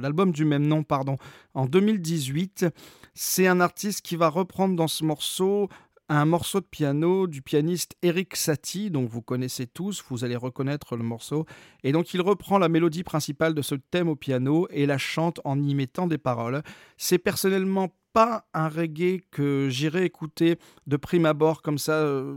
[0.00, 1.18] l'album du même nom, pardon,
[1.54, 2.66] en 2018.
[3.14, 5.68] C'est un artiste qui va reprendre dans ce morceau
[6.08, 10.96] un morceau de piano du pianiste Eric Satie, dont vous connaissez tous, vous allez reconnaître
[10.96, 11.46] le morceau.
[11.84, 15.40] Et donc il reprend la mélodie principale de ce thème au piano et la chante
[15.44, 16.62] en y mettant des paroles.
[16.98, 21.94] C'est personnellement pas un reggae que j'irai écouter de prime abord comme ça.
[21.94, 22.34] Euh,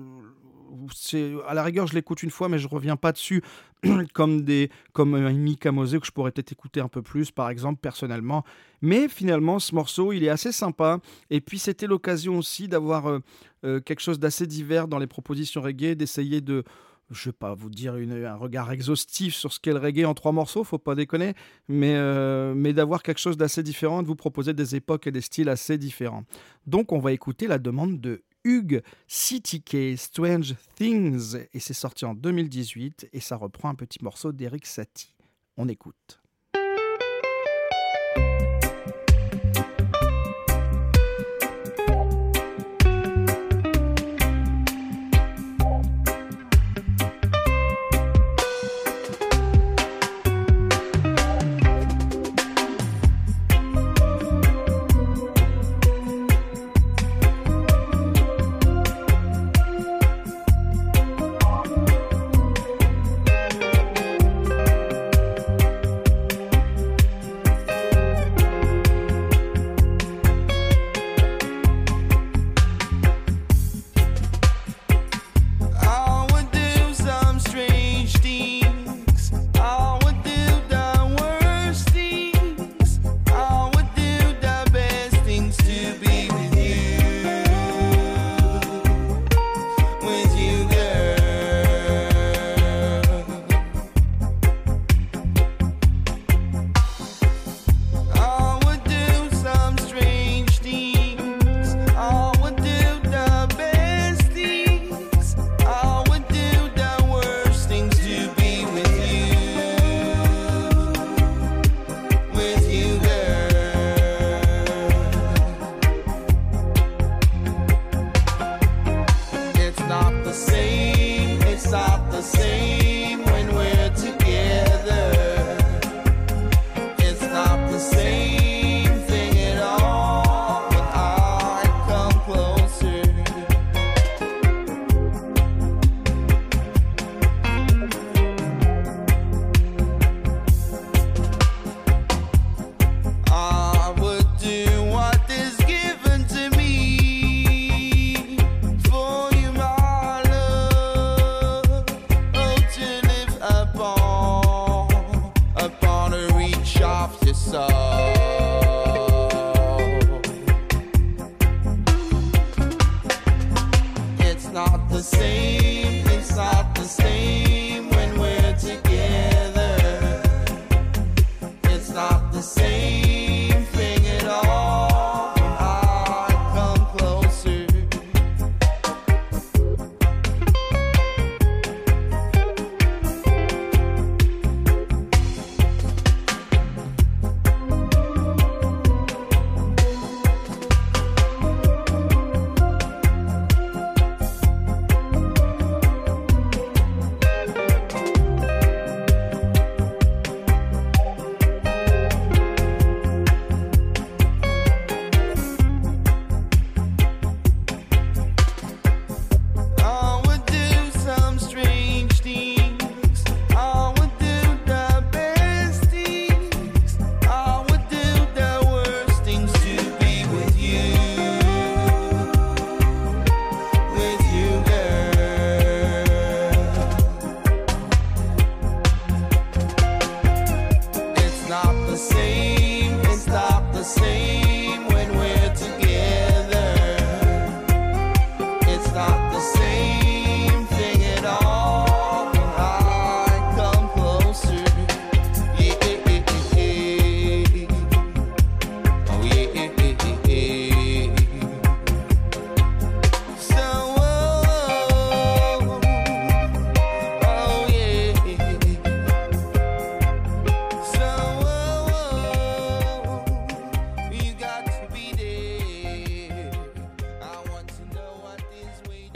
[0.94, 3.42] c'est à la rigueur, je l'écoute une fois, mais je reviens pas dessus
[4.14, 7.50] comme des comme un Mika Mosé que je pourrais peut-être écouter un peu plus, par
[7.50, 8.44] exemple personnellement.
[8.82, 11.00] Mais finalement, ce morceau, il est assez sympa.
[11.30, 13.20] Et puis c'était l'occasion aussi d'avoir euh,
[13.64, 16.64] euh, quelque chose d'assez divers dans les propositions reggae, d'essayer de
[17.12, 20.32] je vais pas vous dire un regard exhaustif sur ce qu'est le reggae en trois
[20.32, 21.34] morceaux, faut pas déconner,
[21.68, 25.22] mais, euh, mais d'avoir quelque chose d'assez différent, de vous proposer des époques et des
[25.22, 26.24] styles assez différents.
[26.66, 32.14] Donc on va écouter la demande de Hugues CTK Strange Things et c'est sorti en
[32.14, 35.14] 2018 et ça reprend un petit morceau d'Eric Satie.
[35.58, 36.25] On écoute.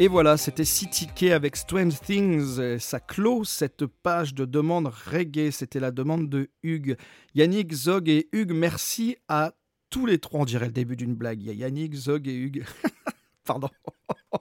[0.02, 2.80] Et voilà, c'était CTK avec Strange Things.
[2.80, 5.52] Ça clôt cette page de demande reggae.
[5.52, 6.96] C'était la demande de Hugues.
[7.36, 9.52] Yannick, Zog et Hugues, merci à
[9.90, 10.40] tous les trois.
[10.40, 11.44] On dirait le début d'une blague.
[11.44, 12.64] Y a Yannick, Zog et Hugues.
[13.46, 13.68] Pardon.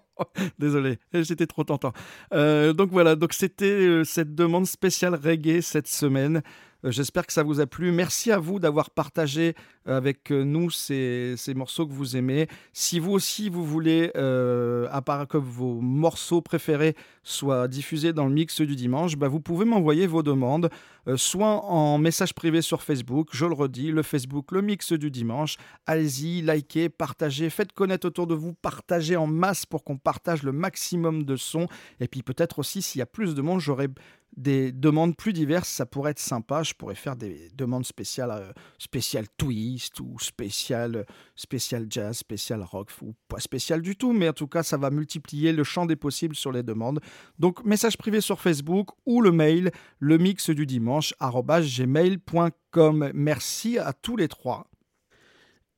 [0.61, 1.93] Désolé, j'étais trop tentant.
[2.33, 6.41] Euh, donc voilà, donc c'était euh, cette demande spéciale reggae cette semaine.
[6.85, 7.91] Euh, j'espère que ça vous a plu.
[7.93, 9.55] Merci à vous d'avoir partagé
[9.89, 12.47] euh, avec euh, nous ces, morceaux que vous aimez.
[12.73, 18.33] Si vous aussi vous voulez, à part que vos morceaux préférés soient diffusés dans le
[18.33, 20.71] mix du dimanche, bah, vous pouvez m'envoyer vos demandes,
[21.17, 25.57] soit en message privé sur Facebook, je le redis, le Facebook, le mix du dimanche.
[25.87, 30.53] Allez-y, likez, partagez, faites connaître autour de vous, partagez en masse pour qu'on partage le
[30.53, 31.67] maximum de sons.
[32.01, 33.89] Et puis peut-être aussi, s'il y a plus de monde, j'aurai
[34.37, 36.63] des demandes plus diverses, ça pourrait être sympa.
[36.63, 42.91] Je pourrais faire des demandes spéciales, euh, spéciales twist ou spéciales, spécial jazz, spécial rock
[43.03, 45.97] ou pas spécial du tout, mais en tout cas, ça va multiplier le champ des
[45.97, 47.01] possibles sur les demandes.
[47.39, 53.11] Donc, message privé sur Facebook ou le mail, le mix du dimanche, gmail.com.
[53.15, 54.67] Merci à tous les trois.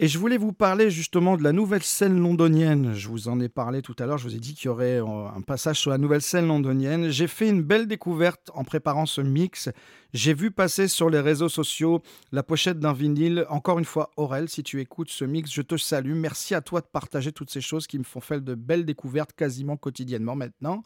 [0.02, 2.94] Et je voulais vous parler justement de la nouvelle scène londonienne.
[2.94, 4.98] Je vous en ai parlé tout à l'heure, je vous ai dit qu'il y aurait
[4.98, 7.10] euh, un passage sur la nouvelle scène londonienne.
[7.10, 9.68] J'ai fait une belle découverte en préparant ce mix.
[10.14, 12.00] J'ai vu passer sur les réseaux sociaux
[12.32, 13.44] la pochette d'un vinyle.
[13.50, 16.14] Encore une fois, Aurel, si tu écoutes ce mix, je te salue.
[16.14, 19.34] Merci à toi de partager toutes ces choses qui me font faire de belles découvertes
[19.34, 20.82] quasiment quotidiennement maintenant.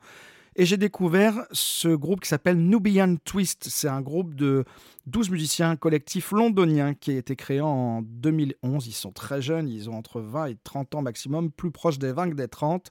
[0.57, 3.67] Et j'ai découvert ce groupe qui s'appelle Nubian Twist.
[3.69, 4.65] C'est un groupe de
[5.07, 8.87] 12 musiciens collectifs londoniens qui a été créé en 2011.
[8.87, 12.13] Ils sont très jeunes, ils ont entre 20 et 30 ans maximum, plus proches des
[12.13, 12.91] 20 que des 30.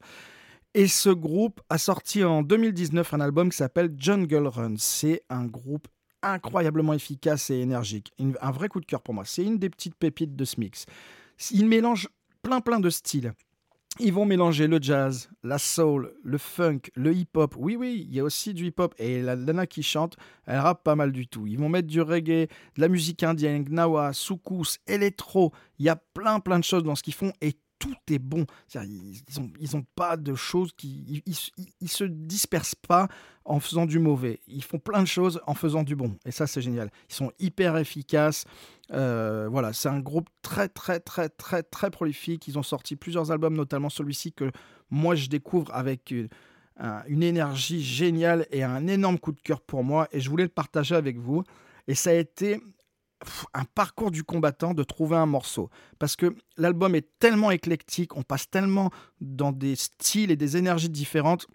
[0.74, 4.74] Et ce groupe a sorti en 2019 un album qui s'appelle Jungle Run.
[4.78, 5.88] C'est un groupe
[6.22, 8.12] incroyablement efficace et énergique.
[8.42, 9.24] un vrai coup de cœur pour moi.
[9.26, 10.86] C'est une des petites pépites de ce mix.
[11.52, 12.10] Il mélange
[12.42, 13.34] plein plein de styles.
[14.00, 17.54] Ils vont mélanger le jazz, la soul, le funk, le hip-hop.
[17.58, 18.96] Oui, oui, il y a aussi du hip-hop.
[18.98, 20.18] Et la Lana qui chante,
[20.48, 21.46] elle rappe pas mal du tout.
[21.46, 25.54] Ils vont mettre du reggae, de la musique indienne, gnawa, soukous, électro.
[25.78, 27.34] Il y a plein, plein de choses dans ce qu'ils font.
[27.42, 27.54] Et
[27.84, 28.46] tout est bon.
[29.60, 31.24] Ils ont pas de choses qui.
[31.26, 33.10] Ils, se dispersent pas
[33.44, 34.40] en faisant du mauvais.
[34.48, 36.16] Ils font plein de choses en faisant du bon.
[36.26, 36.90] Et ça, c'est génial.
[37.10, 38.46] Ils sont hyper efficaces.
[38.92, 42.48] Euh, voilà, c'est un groupe très, très, très, très, très prolifique.
[42.48, 44.50] Ils ont sorti plusieurs albums, notamment celui-ci que
[44.90, 46.30] moi je découvre avec une,
[47.08, 50.08] une énergie géniale et un énorme coup de cœur pour moi.
[50.14, 51.44] Et je voulais le partager avec vous.
[51.88, 52.62] Et ça a été
[53.54, 55.70] un parcours du combattant de trouver un morceau.
[56.00, 60.90] Parce que l'album est tellement éclectique, on passe tellement dans des styles et des énergies
[60.90, 61.48] différentes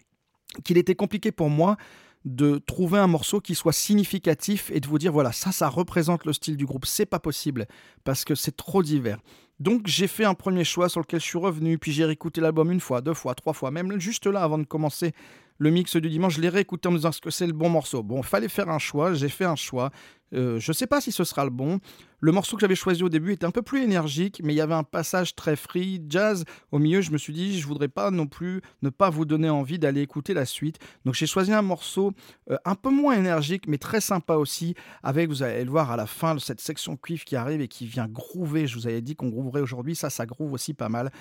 [0.63, 1.77] qu'il était compliqué pour moi
[2.25, 6.25] de trouver un morceau qui soit significatif et de vous dire voilà ça ça représente
[6.25, 7.65] le style du groupe c'est pas possible
[8.03, 9.19] parce que c'est trop divers
[9.61, 12.71] donc j'ai fait un premier choix sur lequel je suis revenu puis j'ai réécouté l'album
[12.71, 15.13] une fois deux fois trois fois même juste là avant de commencer
[15.59, 18.01] le mix du dimanche, je l'ai réécouté en me disant que c'est le bon morceau?
[18.01, 19.91] Bon, fallait faire un choix, j'ai fait un choix.
[20.33, 21.79] Euh, je ne sais pas si ce sera le bon.
[22.21, 24.61] Le morceau que j'avais choisi au début était un peu plus énergique, mais il y
[24.61, 26.45] avait un passage très free, jazz.
[26.71, 29.49] Au milieu, je me suis dit, je voudrais pas non plus ne pas vous donner
[29.49, 30.79] envie d'aller écouter la suite.
[31.03, 32.13] Donc j'ai choisi un morceau
[32.49, 35.97] euh, un peu moins énergique, mais très sympa aussi, avec, vous allez le voir à
[35.97, 38.65] la fin, cette section cuivre qui arrive et qui vient groover.
[38.65, 41.11] Je vous avais dit qu'on grooverait aujourd'hui, ça, ça groove aussi pas mal.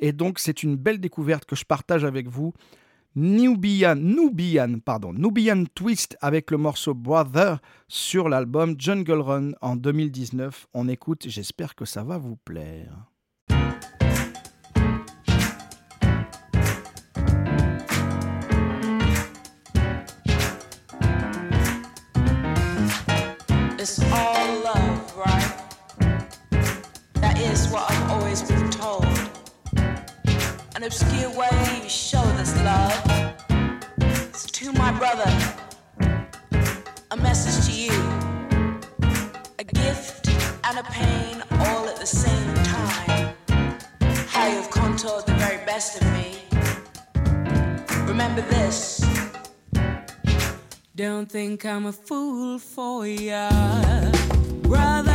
[0.00, 2.52] Et donc c'est une belle découverte que je partage avec vous.
[3.18, 10.66] Nubian, Nubian, pardon, Nubian Twist avec le morceau Brother sur l'album Jungle Run en 2019.
[10.74, 13.06] On écoute, j'espère que ça va vous plaire.
[23.78, 25.54] It's all love, right?
[27.14, 29.06] That is what I've always been told.
[30.74, 31.48] An obscure way
[31.82, 33.05] you show this love.
[34.66, 35.30] To my brother,
[37.12, 37.92] a message to you,
[39.60, 40.28] a gift
[40.64, 43.32] and a pain all at the same time.
[44.26, 46.42] How you've contoured the very best of me.
[48.08, 49.06] Remember this.
[50.96, 53.50] Don't think I'm a fool for ya,
[54.62, 55.05] brother.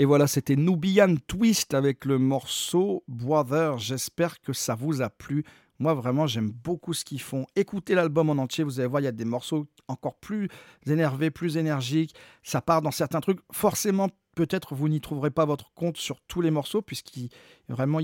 [0.00, 3.78] Et voilà, c'était Nubian Twist avec le morceau Brother.
[3.78, 5.42] J'espère que ça vous a plu.
[5.80, 7.46] Moi, vraiment, j'aime beaucoup ce qu'ils font.
[7.56, 10.48] Écoutez l'album en entier, vous allez voir, il y a des morceaux encore plus
[10.86, 12.14] énervés, plus énergiques.
[12.44, 13.40] Ça part dans certains trucs.
[13.50, 17.28] Forcément, peut-être vous n'y trouverez pas votre compte sur tous les morceaux, puisqu'il
[17.68, 17.98] vraiment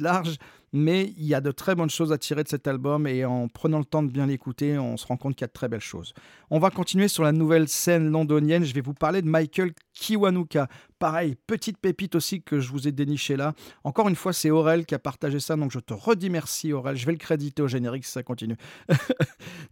[0.00, 0.38] large.
[0.72, 3.06] Mais il y a de très bonnes choses à tirer de cet album.
[3.06, 5.48] Et en prenant le temps de bien l'écouter, on se rend compte qu'il y a
[5.48, 6.14] de très belles choses.
[6.48, 8.64] On va continuer sur la nouvelle scène londonienne.
[8.64, 10.68] Je vais vous parler de Michael Kiwanuka.
[10.98, 13.52] Pareil, petite pépite aussi que je vous ai déniché là.
[13.84, 16.96] Encore une fois, c'est Aurel qui a partagé ça, donc je te redis merci Aurel.
[16.96, 18.56] Je vais le créditer au générique si ça continue.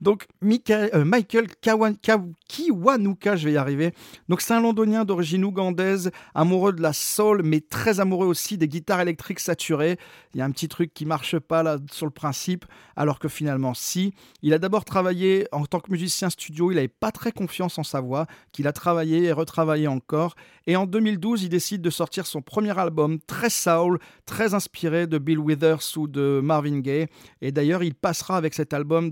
[0.02, 3.94] donc Michael, euh, Kiwanuka, je vais y arriver.
[4.28, 8.68] Donc c'est un londonien d'origine ougandaise, amoureux de la soul, mais très amoureux aussi des
[8.68, 9.98] guitares électriques saturées.
[10.34, 12.66] Il y a un petit truc qui marche pas là sur le principe,
[12.96, 14.12] alors que finalement si.
[14.42, 17.82] Il a d'abord travaillé en tant que musicien studio, il n'avait pas très confiance en
[17.82, 20.34] sa voix, qu'il a travaillé et retravaillé encore.
[20.66, 25.18] Et en 2012, il décide de sortir son premier album, très soul, très inspiré de
[25.18, 27.06] Bill Withers ou de Marvin Gaye.
[27.40, 29.10] Et d'ailleurs, il passera avec cet album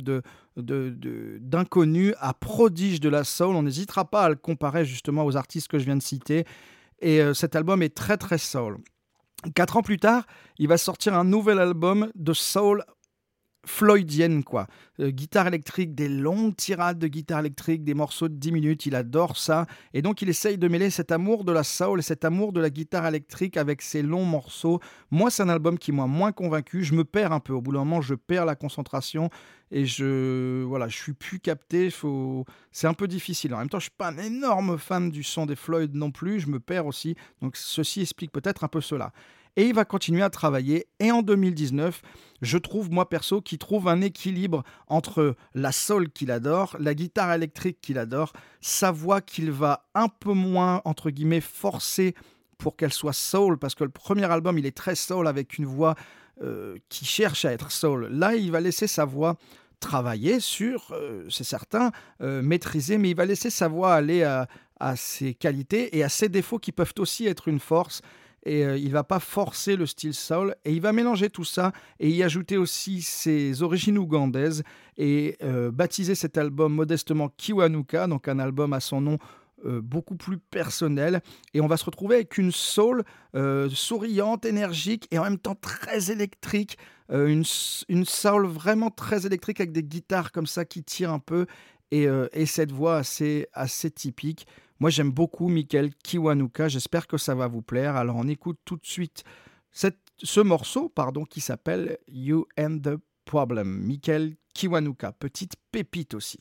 [0.57, 3.57] d'inconnu à prodige de la soul.
[3.57, 6.44] On n'hésitera pas à le comparer justement aux artistes que je viens de citer.
[7.00, 8.78] Et euh, cet album est très très soul.
[9.55, 10.24] Quatre ans plus tard,
[10.59, 12.84] il va sortir un nouvel album de soul
[13.65, 14.67] floydienne, quoi.
[15.01, 18.95] Euh, guitare électrique, des longues tirades de guitare électrique, des morceaux de 10 minutes, il
[18.95, 19.67] adore ça.
[19.95, 22.61] Et donc il essaye de mêler cet amour de la soul et cet amour de
[22.61, 24.81] la guitare électrique avec ces longs morceaux.
[25.11, 26.85] Moi, c'est un album qui m'a moins convaincu.
[26.85, 27.53] Je me perds un peu.
[27.53, 29.31] Au bout d'un moment, je perds la concentration
[29.71, 31.91] et je voilà, je suis plus capté.
[31.91, 32.45] Faut...
[32.73, 33.55] C'est un peu difficile.
[33.55, 36.41] En même temps, je suis pas un énorme fan du son des Floyd non plus.
[36.41, 37.15] Je me perds aussi.
[37.41, 39.13] Donc ceci explique peut-être un peu cela
[39.57, 40.86] et il va continuer à travailler.
[41.00, 42.03] Et en 2019,
[42.40, 47.32] je trouve, moi perso, qu'il trouve un équilibre entre la soul qu'il adore, la guitare
[47.32, 52.14] électrique qu'il adore, sa voix qu'il va un peu moins, entre guillemets, forcer
[52.59, 55.66] pour qu'elle soit soul, parce que le premier album, il est très soul avec une
[55.66, 55.94] voix
[56.42, 58.07] euh, qui cherche à être soul.
[58.07, 59.36] Là, il va laisser sa voix
[59.80, 61.90] travailler sur, euh, c'est certain,
[62.20, 64.46] euh, maîtriser, mais il va laisser sa voix aller à,
[64.78, 68.00] à ses qualités et à ses défauts qui peuvent aussi être une force
[68.45, 70.55] et euh, il va pas forcer le style soul.
[70.64, 74.62] Et il va mélanger tout ça et y ajouter aussi ses origines ougandaises
[74.97, 79.18] et euh, baptiser cet album modestement Kiwanuka, donc un album à son nom
[79.64, 81.20] euh, beaucoup plus personnel.
[81.55, 83.05] Et on va se retrouver avec une soul
[83.70, 86.76] souriante, énergique et en même temps très électrique,
[87.11, 87.45] une,
[87.88, 91.47] une soul vraiment très électrique avec des guitares comme ça qui tirent un peu.
[91.90, 94.47] Et, et cette voix assez, assez typique.
[94.83, 96.66] Moi, j'aime beaucoup Michael Kiwanuka.
[96.66, 97.95] J'espère que ça va vous plaire.
[97.95, 99.22] Alors, on écoute tout de suite
[99.70, 103.68] ce morceau pardon, qui s'appelle You and the Problem.
[103.87, 106.41] Michael Kiwanuka, petite pépite aussi.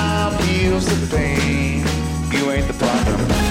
[0.71, 1.83] heals the pain.
[2.31, 3.50] You ain't the problem.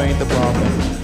[0.00, 0.97] Ain't the problem.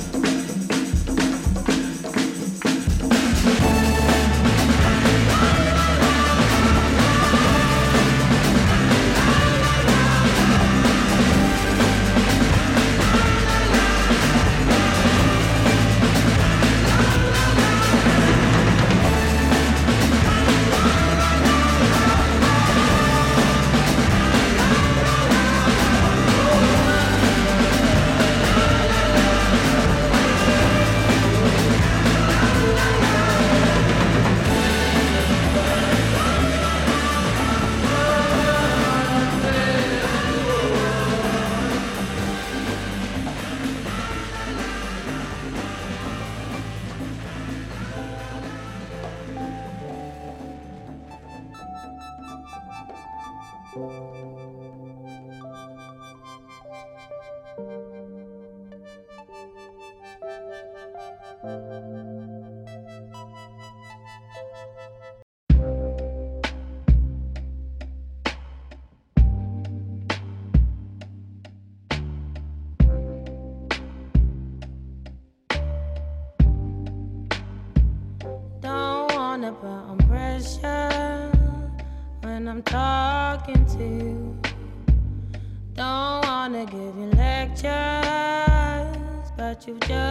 [89.67, 90.04] you just.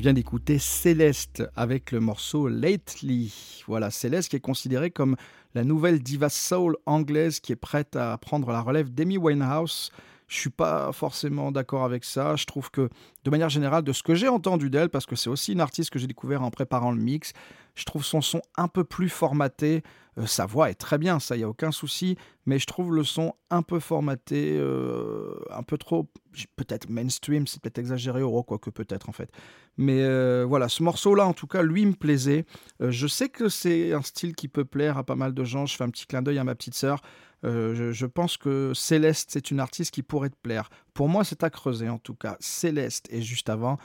[0.00, 3.62] vient d'écouter Céleste avec le morceau Lately.
[3.66, 5.16] Voilà, Céleste qui est considérée comme
[5.54, 9.90] la nouvelle diva soul anglaise qui est prête à prendre la relève d'Amy Winehouse.
[10.26, 12.34] Je suis pas forcément d'accord avec ça.
[12.36, 12.88] Je trouve que,
[13.24, 15.90] de manière générale, de ce que j'ai entendu d'elle, parce que c'est aussi une artiste
[15.90, 17.32] que j'ai découvert en préparant le mix,
[17.74, 19.82] je trouve son son un peu plus formaté.
[20.18, 22.16] Euh, sa voix est très bien, ça, il n'y a aucun souci,
[22.46, 26.08] mais je trouve le son un peu formaté, euh, un peu trop,
[26.56, 29.30] peut-être mainstream, c'est peut-être exagéré, ou quoi que peut-être en fait.
[29.76, 32.44] Mais euh, voilà, ce morceau-là, en tout cas, lui, me plaisait.
[32.82, 35.66] Euh, je sais que c'est un style qui peut plaire à pas mal de gens.
[35.66, 37.00] Je fais un petit clin d'œil à ma petite sœur.
[37.44, 40.68] Euh, je, pense que Céleste, c'est une artiste qui pourrait te plaire.
[40.92, 42.36] Pour moi, c'est à creuser, en tout cas.
[42.40, 43.78] Céleste, et juste avant,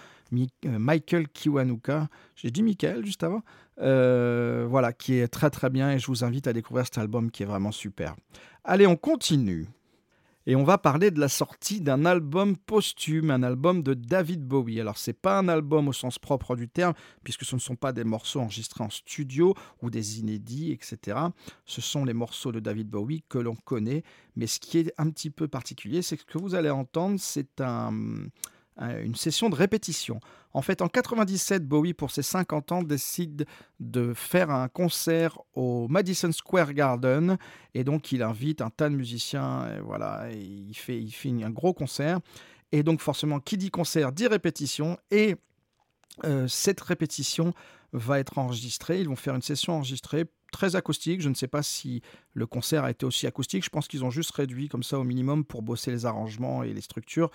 [0.63, 2.09] Michael Kiwanuka.
[2.35, 3.41] J'ai dit Michael juste avant.
[3.77, 7.43] voilà, qui est très très bien et je vous invite à découvrir cet album qui
[7.43, 8.15] est vraiment super.
[8.65, 9.67] Allez, on continue.
[10.47, 14.79] Et on va parler de la sortie d'un album posthume, un album de David Bowie.
[14.79, 16.93] Alors, c'est pas un album au sens propre du terme,
[17.23, 21.17] puisque ce ne sont pas des morceaux enregistrés en studio ou des inédits, etc.
[21.65, 24.03] Ce sont les morceaux de David Bowie que l'on connaît.
[24.35, 27.19] Mais ce qui est un petit peu particulier, c'est que ce que vous allez entendre,
[27.19, 28.27] c'est un, un-
[28.77, 30.19] une session de répétition.
[30.53, 33.45] En fait, en 97, Bowie, pour ses 50 ans, décide
[33.79, 37.37] de faire un concert au Madison Square Garden.
[37.73, 39.67] Et donc, il invite un tas de musiciens.
[39.75, 42.19] Et voilà, il fait, il un gros concert.
[42.71, 44.97] Et donc, forcément, qui dit concert dit répétition.
[45.11, 45.35] Et
[46.23, 47.53] euh, cette répétition
[47.91, 49.01] va être enregistrée.
[49.01, 51.21] Ils vont faire une session enregistrée très acoustique.
[51.21, 52.01] Je ne sais pas si
[52.33, 53.65] le concert a été aussi acoustique.
[53.65, 56.73] Je pense qu'ils ont juste réduit comme ça au minimum pour bosser les arrangements et
[56.73, 57.29] les structures.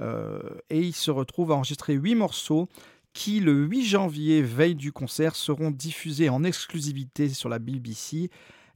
[0.00, 0.40] Euh,
[0.70, 2.68] et ils se retrouvent à enregistrer huit morceaux
[3.12, 8.30] qui, le 8 janvier, veille du concert, seront diffusés en exclusivité sur la BBC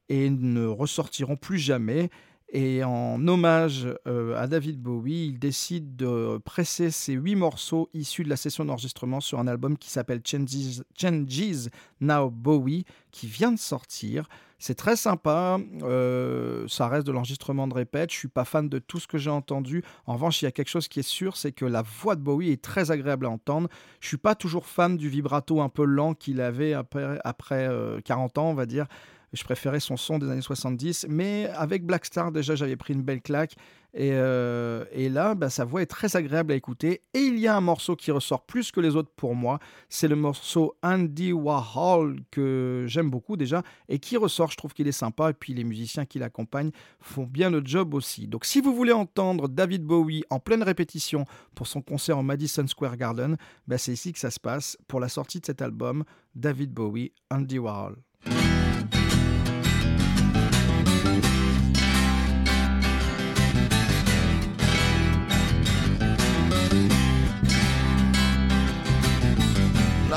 [0.08, 2.10] et ne ressortiront plus jamais.
[2.52, 8.24] Et en hommage euh, à David Bowie, il décide de presser ces huit morceaux issus
[8.24, 11.68] de la session d'enregistrement sur un album qui s'appelle Changes,
[12.00, 14.28] Now Bowie, qui vient de sortir.
[14.58, 18.78] C'est très sympa, euh, ça reste de l'enregistrement de répète, je suis pas fan de
[18.78, 19.84] tout ce que j'ai entendu.
[20.06, 22.20] En revanche, il y a quelque chose qui est sûr, c'est que la voix de
[22.20, 23.68] Bowie est très agréable à entendre.
[24.00, 28.00] Je suis pas toujours fan du vibrato un peu lent qu'il avait après, après euh,
[28.04, 28.86] 40 ans, on va dire.
[29.32, 33.02] Je préférais son son des années 70, mais avec Black Star, déjà, j'avais pris une
[33.02, 33.54] belle claque.
[33.92, 37.02] Et, euh, et là, bah, sa voix est très agréable à écouter.
[37.14, 39.58] Et il y a un morceau qui ressort plus que les autres pour moi.
[39.88, 44.50] C'est le morceau Andy Warhol, que j'aime beaucoup déjà, et qui ressort.
[44.50, 45.30] Je trouve qu'il est sympa.
[45.30, 46.70] Et puis les musiciens qui l'accompagnent
[47.00, 48.28] font bien le job aussi.
[48.28, 51.24] Donc si vous voulez entendre David Bowie en pleine répétition
[51.54, 53.36] pour son concert au Madison Square Garden,
[53.66, 56.04] bah, c'est ici que ça se passe pour la sortie de cet album,
[56.34, 57.96] David Bowie, Andy Warhol.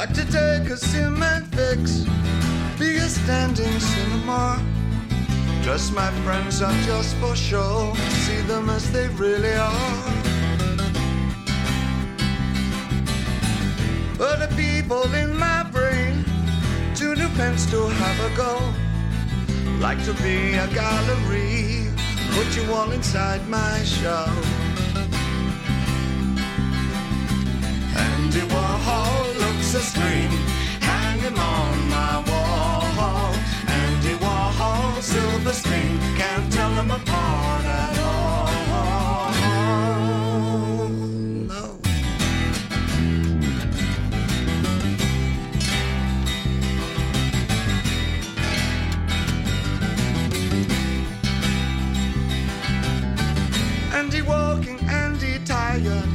[0.04, 2.04] Like to take a cement fix,
[2.78, 4.62] be a standing cinema.
[5.62, 7.94] Dress my friends up just for show,
[8.26, 10.04] see them as they really are.
[14.18, 16.26] But the people in my brain,
[16.96, 18.60] two new pens to have a go.
[19.80, 21.88] Like to be a gallery,
[22.32, 24.28] put you all inside my show.
[27.96, 29.43] Andy Warhol
[29.76, 30.30] a scream,
[30.82, 33.34] hang him on my wall.
[33.68, 39.32] Andy Warhol, silver screen, can't tell them apart at all.
[41.48, 41.80] No.
[53.98, 56.08] Andy walking, Andy tired,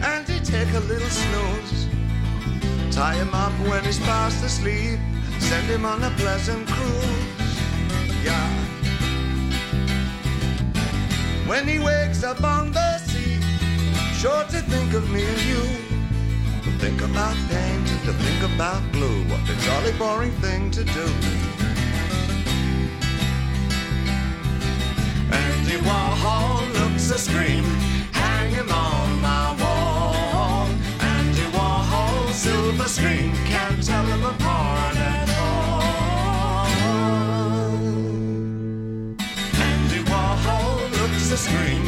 [0.00, 1.89] Andy take a little snooze.
[2.90, 4.98] Tie him up when he's fast asleep,
[5.38, 7.60] send him on a pleasant cruise.
[8.24, 8.50] Yeah.
[11.46, 13.40] When he wakes up on the sea,
[14.14, 15.62] sure to think of me and you.
[16.64, 19.22] To think about paint, to think about blue.
[19.30, 21.06] what a jolly boring thing to do.
[25.32, 27.64] Andy Warhol looks a scream,
[28.12, 29.79] hang him on my wall.
[32.40, 35.82] Silver screen, can't tell him apart at all.
[39.60, 41.84] Andy Warhol looks a scream,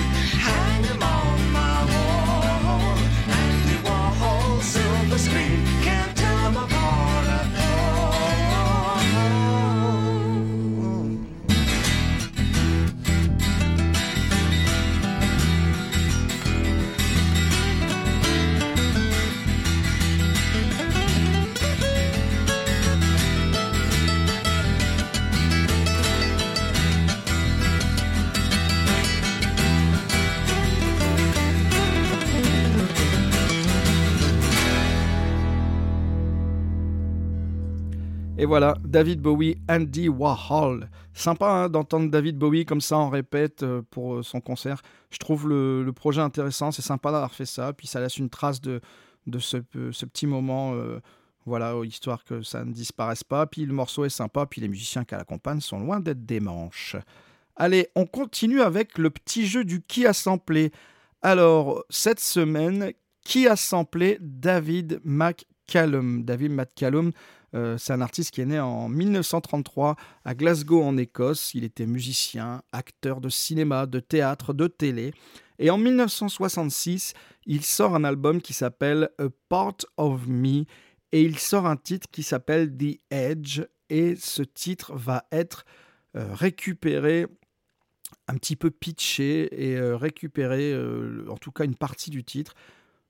[38.43, 40.90] Et voilà, David Bowie, Andy Warhol.
[41.14, 44.82] Sympa hein, d'entendre David Bowie comme ça en répète euh, pour euh, son concert.
[45.10, 47.73] Je trouve le, projet intéressant, c'est sympa d'avoir fait ça.
[47.73, 48.81] Puis ça laisse une trace de,
[49.28, 50.98] de ce petit moment, euh,
[51.47, 53.47] voilà, histoire que ça ne disparaisse pas.
[53.47, 56.97] Puis le morceau est sympa, puis les musiciens qui l'accompagnent sont loin d'être des manches.
[57.55, 60.73] Allez, on continue avec le petit jeu du qui a samplé.
[61.23, 62.90] Alors, cette semaine,
[63.23, 66.24] qui a samplé David McCallum?
[66.24, 67.12] David McCallum,
[67.55, 71.55] euh, c'est un artiste qui est né en 1933 à Glasgow en Écosse.
[71.55, 75.12] Il était musicien, acteur de cinéma, de théâtre, de télé.
[75.59, 77.15] Et en 1966,
[77.47, 80.65] il sort un album qui s'appelle A Part of Me
[81.12, 83.61] et il sort un titre qui s'appelle The Edge
[83.91, 85.65] et ce titre va être
[86.16, 87.27] euh, récupéré
[88.29, 90.74] un petit peu pitché et euh, récupéré
[91.29, 92.55] en tout cas une partie du titre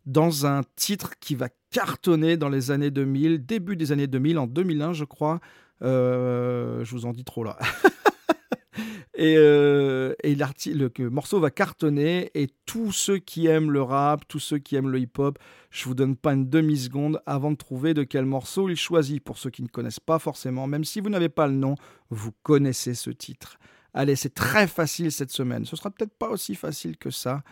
[0.07, 4.47] dans un titre qui va cartonner dans les années 2000, début des années 2000, en
[4.47, 5.41] 2001 je crois.
[5.83, 7.59] Euh, je vous en dis trop là.
[9.15, 14.39] et euh, et le morceau va cartonner et tous ceux qui aiment le rap, tous
[14.39, 15.39] ceux qui aiment le hip-hop,
[15.71, 19.23] je vous donne pas une demi-seconde avant de trouver de quel morceau il choisit.
[19.23, 21.75] Pour ceux qui ne connaissent pas forcément, même si vous n'avez pas le nom,
[22.11, 23.59] vous connaissez ce titre.
[23.95, 25.65] Allez, c'est très facile cette semaine.
[25.65, 27.43] Ce sera peut-être pas aussi facile que ça,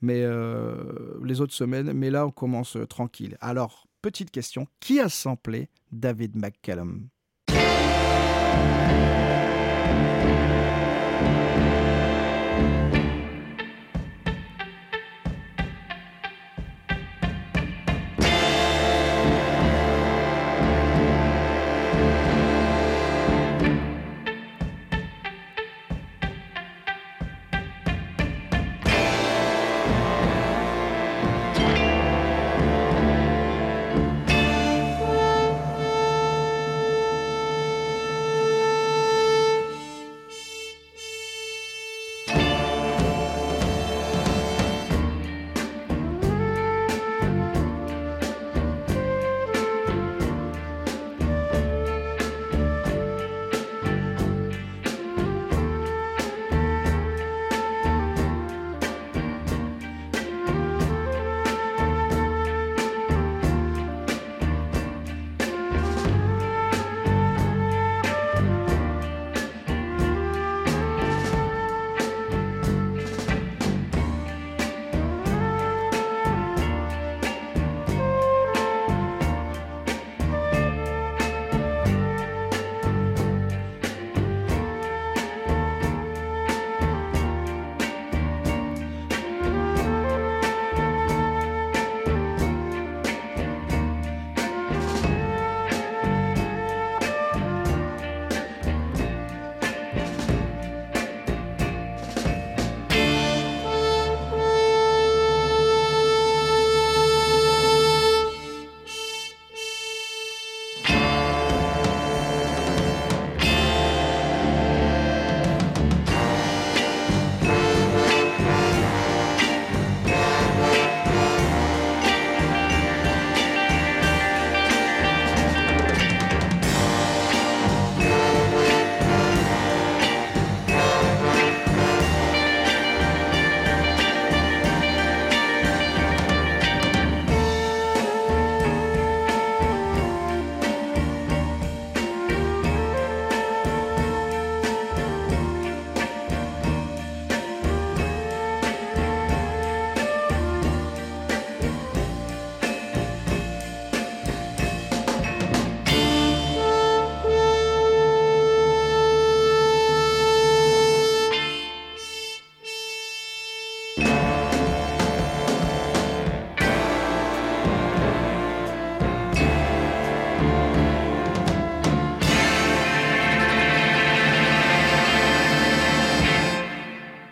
[0.00, 1.92] mais euh, les autres semaines.
[1.92, 3.36] Mais là, on commence euh, tranquille.
[3.40, 7.08] Alors, petite question qui a samplé David McCallum?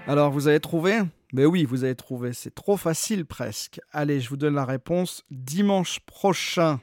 [0.09, 1.01] Alors, vous avez trouvé?
[1.35, 2.33] Mais oui, vous avez trouvé.
[2.33, 3.79] C'est trop facile presque.
[3.93, 6.81] Allez, je vous donne la réponse dimanche prochain.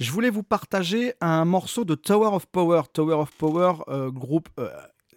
[0.00, 2.82] Je voulais vous partager un morceau de Tower of Power.
[2.92, 4.68] Tower of Power, euh, groupe euh,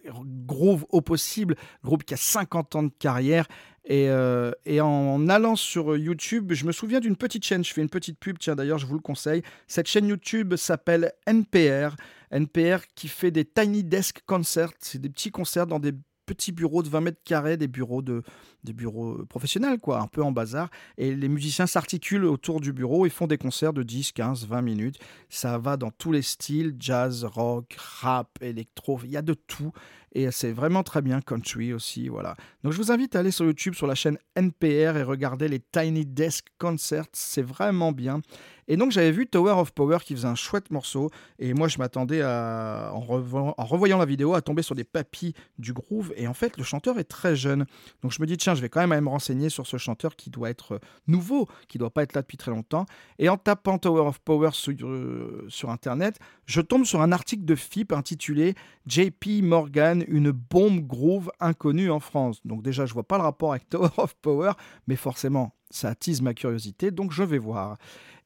[0.06, 3.46] groove au possible, groupe qui a 50 ans de carrière.
[3.84, 7.82] Et, euh, et en allant sur YouTube, je me souviens d'une petite chaîne, je fais
[7.82, 9.42] une petite pub, tiens d'ailleurs je vous le conseille.
[9.66, 11.96] Cette chaîne YouTube s'appelle NPR.
[12.30, 15.92] NPR qui fait des Tiny Desk Concerts, c'est des petits concerts dans des
[16.34, 18.22] petits bureaux de 20 mètres carrés, des bureaux, de,
[18.64, 20.70] des bureaux professionnels, quoi, un peu en bazar.
[20.98, 24.62] Et les musiciens s'articulent autour du bureau et font des concerts de 10, 15, 20
[24.62, 24.98] minutes.
[25.28, 29.72] Ça va dans tous les styles, jazz, rock, rap, électro, il y a de tout.
[30.14, 32.36] Et c'est vraiment très bien country aussi, voilà.
[32.62, 35.58] Donc je vous invite à aller sur YouTube, sur la chaîne NPR et regarder les
[35.58, 38.20] Tiny Desk Concerts, c'est vraiment bien.
[38.68, 41.78] Et donc j'avais vu Tower of Power qui faisait un chouette morceau et moi je
[41.78, 46.28] m'attendais à, en, en revoyant la vidéo à tomber sur des papis du groove et
[46.28, 47.66] en fait le chanteur est très jeune.
[48.02, 50.16] Donc je me dis tiens je vais quand même aller me renseigner sur ce chanteur
[50.16, 52.86] qui doit être euh, nouveau, qui doit pas être là depuis très longtemps.
[53.18, 57.44] Et en tapant Tower of Power sur, euh, sur internet, je tombe sur un article
[57.44, 58.54] de FIP intitulé
[58.86, 62.40] JP Morgan, une bombe groove inconnue en France.
[62.44, 64.52] Donc déjà je vois pas le rapport avec Tower of Power,
[64.86, 67.78] mais forcément ça attise ma curiosité, donc je vais voir.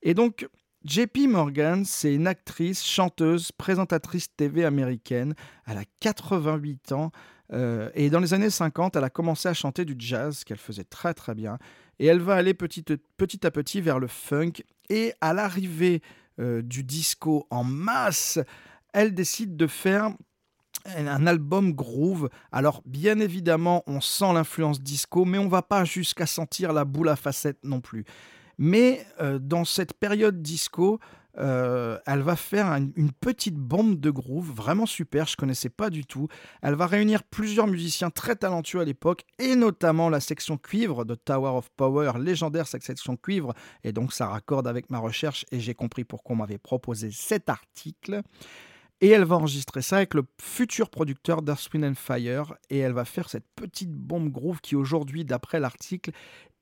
[0.03, 0.49] Et donc,
[0.87, 5.35] JP Morgan, c'est une actrice, chanteuse, présentatrice TV américaine.
[5.67, 7.11] Elle a 88 ans.
[7.53, 10.85] euh, et dans les années 50, elle a commencé à chanter du jazz, qu'elle faisait
[10.85, 11.59] très très bien.
[11.99, 12.85] Et elle va aller petit,
[13.17, 14.53] petit à petit vers le funk.
[14.89, 16.03] Et à l'arrivée
[16.39, 18.39] euh, du disco en masse,
[18.93, 20.11] elle décide de faire
[20.85, 22.29] un album groove.
[22.53, 27.09] Alors bien évidemment, on sent l'influence disco, mais on va pas jusqu'à sentir la boule
[27.09, 28.05] à facettes non plus.
[28.59, 30.99] Mais euh, dans cette période disco,
[31.39, 35.91] euh, elle va faire un- une petite bombe de groove vraiment super, je connaissais pas
[35.91, 36.29] du tout.
[36.63, 41.15] Elle va réunir plusieurs musiciens très talentueux à l'époque, et notamment la section cuivre de
[41.15, 43.53] Tower of Power, légendaire cette section cuivre,
[43.85, 47.51] et donc ça raccorde avec ma recherche, et j'ai compris pourquoi on m'avait proposé cet
[47.51, 48.23] article.
[49.03, 52.55] Et elle va enregistrer ça avec le futur producteur d'Earth, and Fire.
[52.71, 56.13] Et elle va faire cette petite bombe groove qui aujourd'hui, d'après l'article,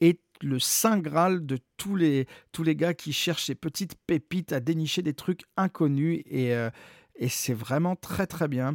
[0.01, 4.53] est le saint graal de tous les, tous les gars qui cherchent ces petites pépites
[4.53, 6.23] à dénicher des trucs inconnus.
[6.27, 6.71] Et, euh,
[7.17, 8.75] et c'est vraiment très très bien.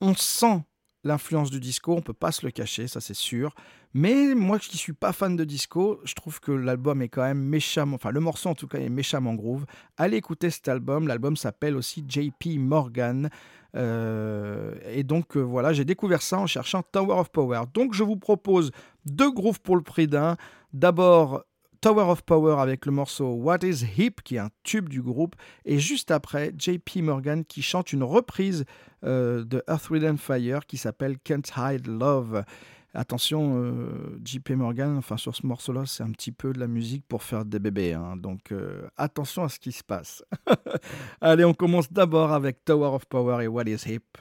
[0.00, 0.62] On sent
[1.04, 3.54] l'influence du disco, on peut pas se le cacher, ça c'est sûr.
[3.94, 7.42] Mais moi qui suis pas fan de disco, je trouve que l'album est quand même
[7.42, 9.64] méchamment, enfin le morceau en tout cas est méchamment groove.
[9.96, 13.30] Allez écouter cet album, l'album s'appelle aussi JP Morgan.
[13.76, 17.62] Euh, et donc euh, voilà, j'ai découvert ça en cherchant Tower of Power.
[17.72, 18.70] Donc je vous propose
[19.06, 20.36] deux grooves pour le prix d'un.
[20.72, 21.44] D'abord
[21.80, 25.34] Tower of Power avec le morceau What is Hip, qui est un tube du groupe,
[25.64, 28.64] et juste après, JP Morgan qui chante une reprise
[29.04, 32.44] euh, de Earth, Wind and Fire qui s'appelle Can't Hide Love.
[32.92, 37.04] Attention, euh, JP Morgan, enfin sur ce morceau-là, c'est un petit peu de la musique
[37.08, 40.22] pour faire des bébés, hein, donc euh, attention à ce qui se passe.
[41.20, 44.18] Allez, on commence d'abord avec Tower of Power et What is Hip.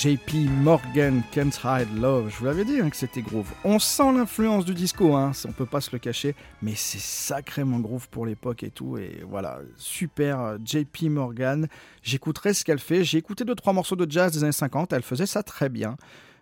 [0.00, 2.30] JP Morgan, Can't Hide Love.
[2.30, 3.52] Je vous l'avais dit hein, que c'était groove.
[3.64, 7.78] On sent l'influence du disco, hein, on peut pas se le cacher, mais c'est sacrément
[7.80, 8.96] groove pour l'époque et tout.
[8.96, 11.68] Et voilà, super euh, JP Morgan.
[12.02, 13.04] J'écouterai ce qu'elle fait.
[13.04, 14.94] J'ai écouté deux trois morceaux de jazz des années 50.
[14.94, 15.98] Elle faisait ça très bien.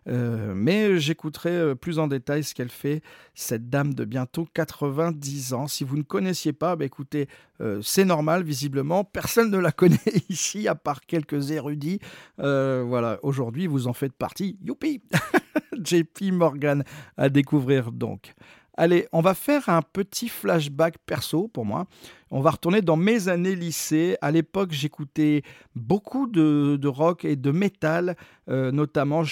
[0.08, 3.02] Euh, mais j'écouterai euh, plus en détail ce qu'elle fait,
[3.34, 5.66] cette dame de bientôt 90 ans.
[5.66, 7.28] Si vous ne connaissiez pas, bah, écoutez,
[7.60, 9.04] euh, c'est normal, visiblement.
[9.04, 9.98] Personne ne la connaît
[10.28, 12.00] ici, à part quelques érudits.
[12.38, 14.58] Voilà, aujourd'hui, vous en faites partie.
[14.62, 15.02] Youpi
[15.84, 16.84] JP Morgan
[17.16, 18.34] à découvrir donc.
[18.76, 21.86] Allez, on va faire un petit flashback perso pour moi.
[22.30, 24.16] On va retourner dans mes années lycée.
[24.22, 25.42] À l'époque, j'écoutais
[25.74, 28.16] beaucoup de, rock et de métal,
[28.46, 29.24] notamment.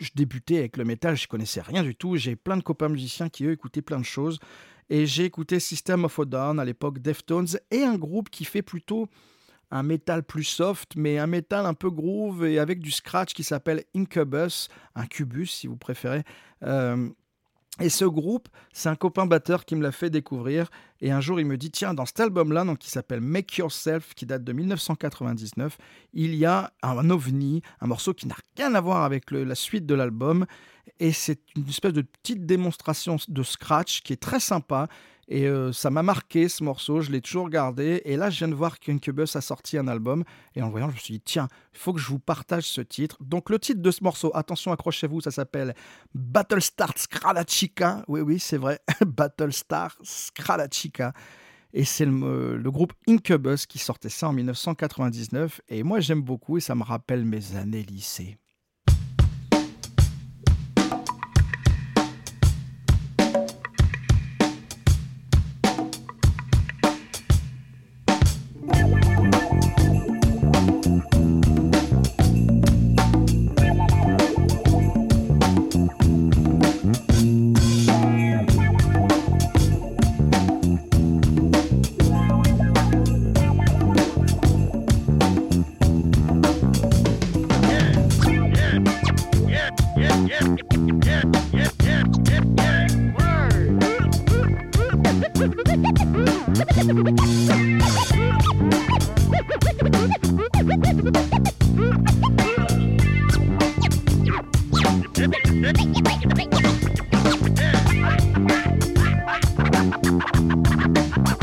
[0.00, 2.16] Je débutais avec le métal, je connaissais rien du tout.
[2.16, 4.38] J'ai plein de copains musiciens qui, eux, écoutaient plein de choses.
[4.88, 8.62] Et j'ai écouté System of a Down à l'époque, Deftones, et un groupe qui fait
[8.62, 9.08] plutôt
[9.70, 13.44] un métal plus soft, mais un métal un peu groove et avec du scratch qui
[13.44, 16.24] s'appelle Incubus, un cubus si vous préférez.
[16.64, 17.08] Euh,
[17.78, 20.70] et ce groupe, c'est un copain batteur qui me l'a fait découvrir.
[21.00, 24.26] Et un jour, il me dit Tiens, dans cet album-là, qui s'appelle Make Yourself, qui
[24.26, 25.78] date de 1999,
[26.12, 29.86] il y a un ovni, un morceau qui n'a rien à voir avec la suite
[29.86, 30.46] de l'album.
[30.98, 34.88] Et c'est une espèce de petite démonstration de scratch qui est très sympa.
[35.32, 38.02] Et euh, ça m'a marqué ce morceau, je l'ai toujours gardé.
[38.04, 40.24] Et là, je viens de voir qu'Incubus a sorti un album.
[40.56, 42.64] Et en le voyant, je me suis dit, tiens, il faut que je vous partage
[42.64, 43.16] ce titre.
[43.20, 45.74] Donc, le titre de ce morceau, attention, accrochez-vous, ça s'appelle
[46.14, 48.04] Battlestar Scralachica.
[48.08, 48.80] Oui, oui, c'est vrai.
[49.06, 51.12] Battlestar Scralachica.
[51.72, 55.60] Et c'est le, le groupe Incubus qui sortait ça en 1999.
[55.68, 58.36] Et moi, j'aime beaucoup et ça me rappelle mes années lycée.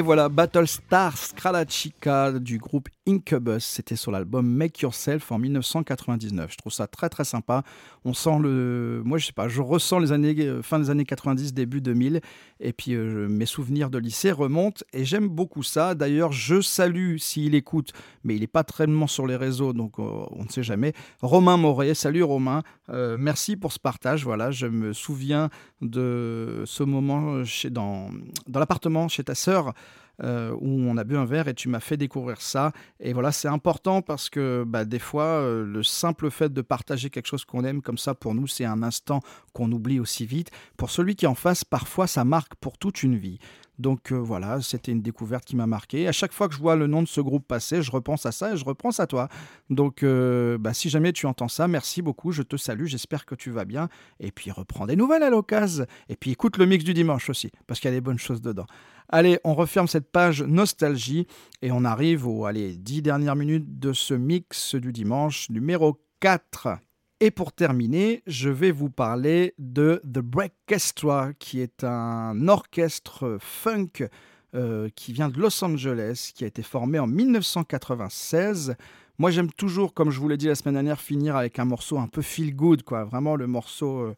[0.00, 3.64] Et voilà, Battlestar Scralachika du groupe Incubus.
[3.64, 6.52] C'était sur l'album Make Yourself en 1999.
[6.52, 7.62] Je trouve ça très très sympa.
[8.04, 9.02] On sent le.
[9.04, 12.20] Moi, je sais pas, je ressens les années, euh, fin des années 90, début 2000.
[12.60, 14.84] Et puis euh, mes souvenirs de lycée remontent.
[14.92, 15.94] Et j'aime beaucoup ça.
[15.94, 17.92] D'ailleurs, je salue s'il écoute,
[18.24, 20.92] mais il n'est pas très sur les réseaux, donc euh, on ne sait jamais.
[21.22, 21.94] Romain Moret.
[21.94, 22.62] Salut Romain.
[22.88, 24.24] Merci pour ce partage.
[24.24, 25.48] Voilà, je me souviens
[25.80, 28.10] de ce moment chez, dans,
[28.48, 29.74] dans l'appartement chez ta sœur.
[30.22, 32.72] Euh, où on a bu un verre et tu m'as fait découvrir ça.
[32.98, 37.10] Et voilà, c'est important parce que bah, des fois, euh, le simple fait de partager
[37.10, 39.20] quelque chose qu'on aime comme ça, pour nous, c'est un instant
[39.52, 40.50] qu'on oublie aussi vite.
[40.76, 43.38] Pour celui qui en face, parfois, ça marque pour toute une vie.
[43.80, 46.06] Donc euh, voilà, c'était une découverte qui m'a marqué.
[46.06, 48.32] À chaque fois que je vois le nom de ce groupe passer, je repense à
[48.32, 49.28] ça et je repense à toi.
[49.70, 53.34] Donc euh, bah, si jamais tu entends ça, merci beaucoup, je te salue, j'espère que
[53.34, 53.88] tu vas bien.
[54.20, 55.86] Et puis reprends des nouvelles à l'occasion.
[56.10, 58.42] Et puis écoute le mix du dimanche aussi, parce qu'il y a des bonnes choses
[58.42, 58.66] dedans.
[59.08, 61.26] Allez, on referme cette page nostalgie
[61.62, 66.78] et on arrive aux allez, 10 dernières minutes de ce mix du dimanche numéro 4.
[67.22, 74.08] Et pour terminer, je vais vous parler de The Breakestra, qui est un orchestre funk
[74.54, 78.74] euh, qui vient de Los Angeles, qui a été formé en 1996.
[79.18, 81.98] Moi, j'aime toujours, comme je vous l'ai dit la semaine dernière, finir avec un morceau
[81.98, 83.04] un peu feel good, quoi.
[83.04, 84.16] Vraiment le morceau, euh,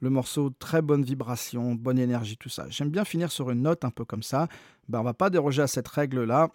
[0.00, 2.64] le morceau très bonne vibration, bonne énergie, tout ça.
[2.70, 4.48] J'aime bien finir sur une note un peu comme ça.
[4.88, 6.48] Ben, on va pas déroger à cette règle-là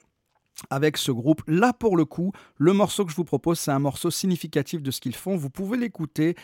[0.70, 1.42] avec ce groupe.
[1.48, 4.92] Là, pour le coup, le morceau que je vous propose, c'est un morceau significatif de
[4.92, 5.36] ce qu'ils font.
[5.36, 6.36] Vous pouvez l'écouter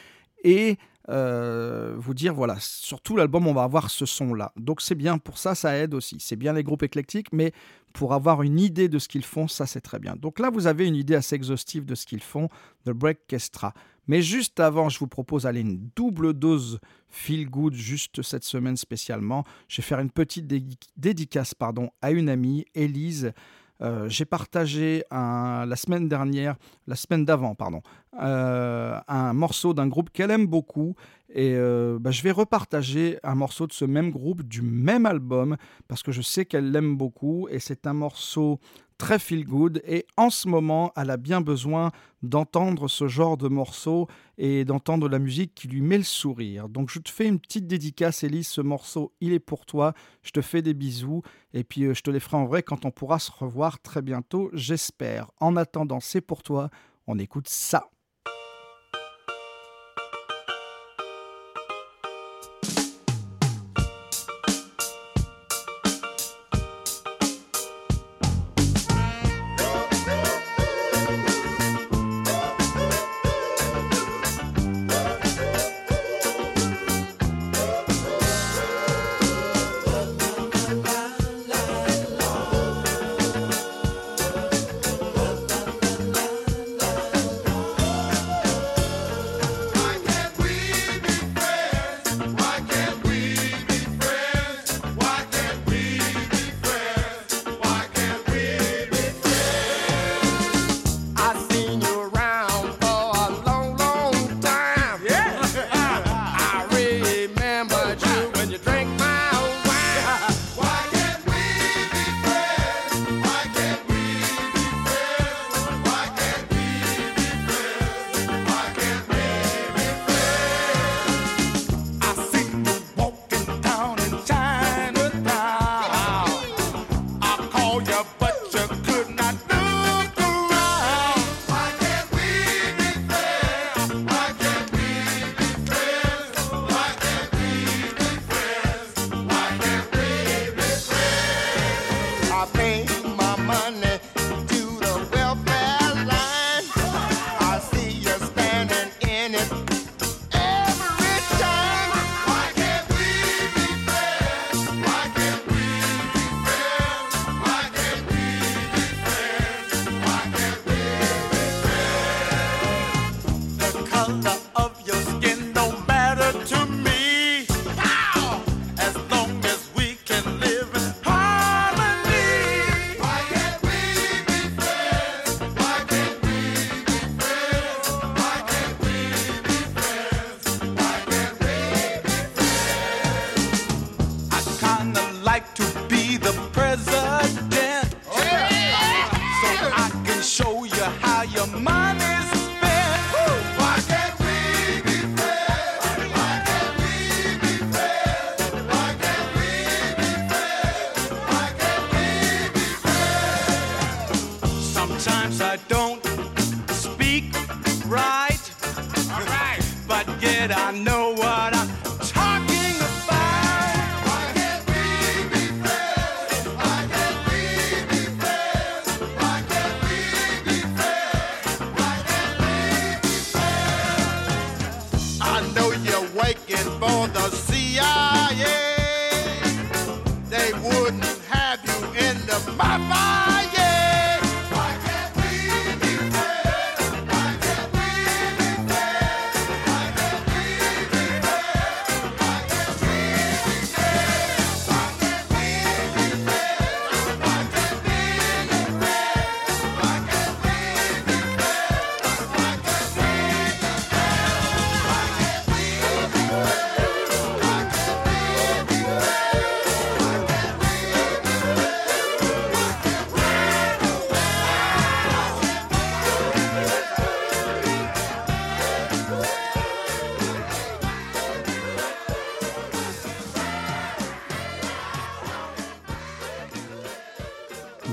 [0.44, 0.78] et
[1.10, 4.52] euh, vous dire, voilà, sur tout l'album, on va avoir ce son-là.
[4.58, 6.18] Donc c'est bien, pour ça, ça aide aussi.
[6.20, 7.52] C'est bien les groupes éclectiques, mais
[7.94, 10.16] pour avoir une idée de ce qu'ils font, ça c'est très bien.
[10.16, 12.50] Donc là, vous avez une idée assez exhaustive de ce qu'ils font,
[12.86, 13.74] The Breakestra.
[14.08, 16.80] Mais juste avant, je vous propose d'aller une double dose
[17.10, 19.44] feel good, juste cette semaine spécialement.
[19.68, 23.34] Je vais faire une petite dédi- dédicace pardon, à une amie, Élise.
[23.82, 26.56] Euh, j'ai partagé la semaine dernière,
[26.88, 27.82] la semaine d'avant, pardon,
[28.22, 30.96] euh, un morceau d'un groupe qu'elle aime beaucoup.
[31.32, 35.58] Et euh, bah, je vais repartager un morceau de ce même groupe, du même album,
[35.88, 37.48] parce que je sais qu'elle l'aime beaucoup.
[37.50, 38.60] Et c'est un morceau
[39.00, 39.82] très feel good.
[39.88, 44.08] Et en ce moment, elle a bien besoin d'entendre ce genre de morceau
[44.38, 46.70] et d'entendre la musique qui lui met le sourire.
[46.70, 48.48] Donc je te fais une petite dédicace, Elise.
[48.48, 49.94] Ce morceau, il est pour toi.
[50.22, 51.24] Je te fais des bisous.
[51.54, 54.04] Et puis euh, je te les ferai en vrai quand on pourra se revoir très
[54.04, 55.32] bientôt, j'espère.
[55.40, 56.70] En attendant, c'est pour toi.
[57.08, 57.90] On écoute ça.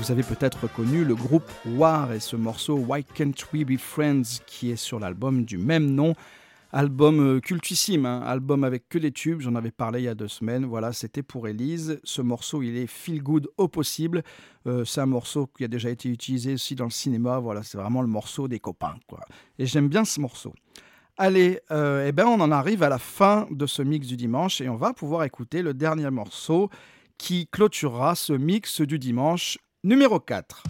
[0.07, 4.39] Vous avez peut-être reconnu le groupe War et ce morceau Why Can't We Be Friends
[4.45, 6.15] qui est sur l'album du même nom.
[6.71, 10.15] Album euh, cultissime, hein, album avec que des tubes, j'en avais parlé il y a
[10.15, 11.99] deux semaines, voilà, c'était pour Elise.
[12.05, 14.23] Ce morceau, il est feel good au possible.
[14.65, 17.77] Euh, c'est un morceau qui a déjà été utilisé aussi dans le cinéma, voilà, c'est
[17.77, 18.95] vraiment le morceau des copains.
[19.59, 20.53] Et j'aime bien ce morceau.
[21.17, 24.61] Allez, euh, eh ben on en arrive à la fin de ce mix du dimanche
[24.61, 26.69] et on va pouvoir écouter le dernier morceau
[27.17, 29.57] qui clôturera ce mix du dimanche
[29.87, 30.63] numéro 4.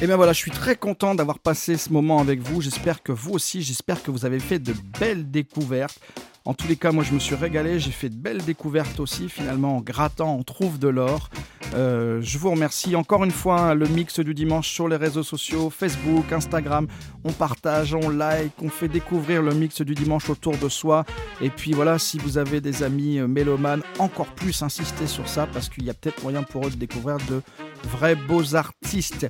[0.00, 2.62] Et bien voilà, je suis très content d'avoir passé ce moment avec vous.
[2.62, 5.98] J'espère que vous aussi, j'espère que vous avez fait de belles découvertes.
[6.46, 9.28] En tous les cas, moi je me suis régalé, j'ai fait de belles découvertes aussi.
[9.28, 11.28] Finalement, en grattant, on trouve de l'or.
[11.74, 15.22] Euh, je vous remercie encore une fois hein, le mix du dimanche sur les réseaux
[15.22, 16.88] sociaux, Facebook, Instagram.
[17.24, 21.04] On partage, on like, on fait découvrir le mix du dimanche autour de soi.
[21.42, 25.46] Et puis voilà, si vous avez des amis euh, mélomanes, encore plus insistez sur ça
[25.46, 27.42] parce qu'il y a peut-être moyen pour eux de découvrir de
[27.84, 29.28] vrais beaux artistes.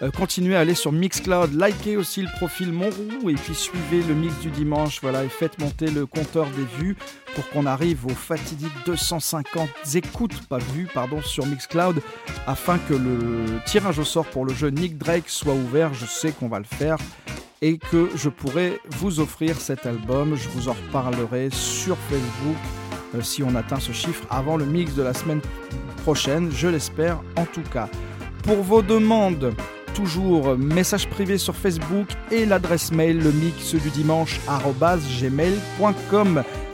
[0.00, 4.14] Euh, continuez à aller sur Mixcloud, likez aussi le profil Monroux et puis suivez le
[4.14, 6.96] mix du dimanche, voilà, et faites monter le compteur des vues
[7.34, 12.00] pour qu'on arrive aux fatidiques 250 écoutes, pas vues, pardon, sur Mixcloud,
[12.46, 15.92] afin que le tirage au sort pour le jeu Nick Drake soit ouvert.
[15.94, 16.98] Je sais qu'on va le faire
[17.60, 20.36] et que je pourrai vous offrir cet album.
[20.36, 22.56] Je vous en reparlerai sur Facebook
[23.22, 25.40] si on atteint ce chiffre avant le mix de la semaine
[26.02, 27.88] prochaine, je l'espère en tout cas.
[28.42, 29.52] Pour vos demandes,
[29.94, 34.40] toujours message privé sur Facebook et l'adresse mail le mix du dimanche.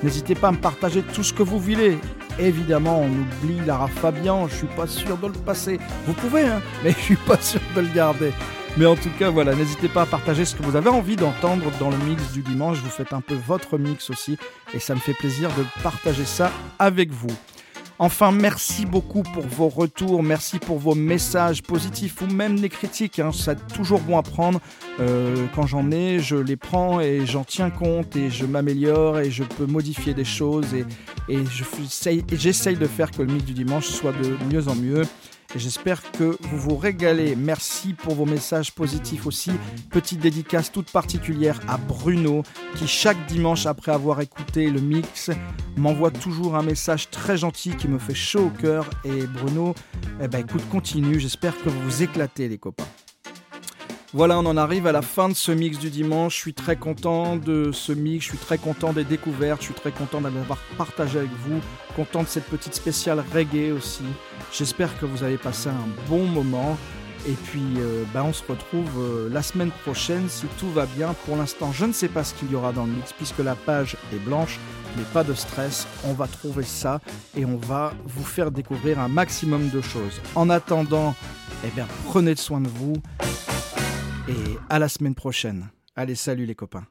[0.02, 1.98] N'hésitez pas à me partager tout ce que vous voulez.
[2.38, 5.78] Évidemment, on oublie Lara Fabian, je suis pas sûr de le passer.
[6.06, 8.32] Vous pouvez, hein, mais je suis pas sûr de le garder.
[8.76, 11.70] Mais en tout cas, voilà, n'hésitez pas à partager ce que vous avez envie d'entendre
[11.78, 12.78] dans le mix du dimanche.
[12.78, 14.36] Vous faites un peu votre mix aussi,
[14.74, 17.30] et ça me fait plaisir de partager ça avec vous.
[18.00, 23.20] Enfin, merci beaucoup pour vos retours, merci pour vos messages positifs ou même les critiques.
[23.20, 23.30] hein.
[23.32, 24.60] C'est toujours bon à prendre.
[24.98, 29.30] Euh, quand j'en ai, je les prends et j'en tiens compte et je m'améliore et
[29.30, 30.84] je peux modifier des choses et,
[32.32, 35.04] j'essaye de faire que le mix du dimanche soit de mieux en mieux.
[35.56, 37.36] J'espère que vous vous régalez.
[37.36, 39.52] Merci pour vos messages positifs aussi.
[39.90, 42.42] Petite dédicace toute particulière à Bruno
[42.74, 45.30] qui chaque dimanche après avoir écouté le mix
[45.76, 48.90] m'envoie toujours un message très gentil qui me fait chaud au cœur.
[49.04, 49.74] Et Bruno,
[50.20, 51.20] eh ben écoute, continue.
[51.20, 52.88] J'espère que vous vous éclatez les copains.
[54.12, 56.36] Voilà, on en arrive à la fin de ce mix du dimanche.
[56.36, 59.74] Je suis très content de ce mix, je suis très content des découvertes, je suis
[59.74, 61.60] très content d'avoir partagé avec vous,
[61.96, 64.04] content de cette petite spéciale reggae aussi.
[64.56, 66.78] J'espère que vous avez passé un bon moment.
[67.26, 71.12] Et puis, euh, ben, on se retrouve euh, la semaine prochaine si tout va bien.
[71.26, 73.56] Pour l'instant, je ne sais pas ce qu'il y aura dans le mix puisque la
[73.56, 74.60] page est blanche,
[74.96, 75.88] mais pas de stress.
[76.04, 77.00] On va trouver ça
[77.36, 80.20] et on va vous faire découvrir un maximum de choses.
[80.36, 81.16] En attendant,
[81.64, 82.94] eh bien, prenez soin de vous
[84.28, 85.68] et à la semaine prochaine.
[85.96, 86.84] Allez, salut les copains.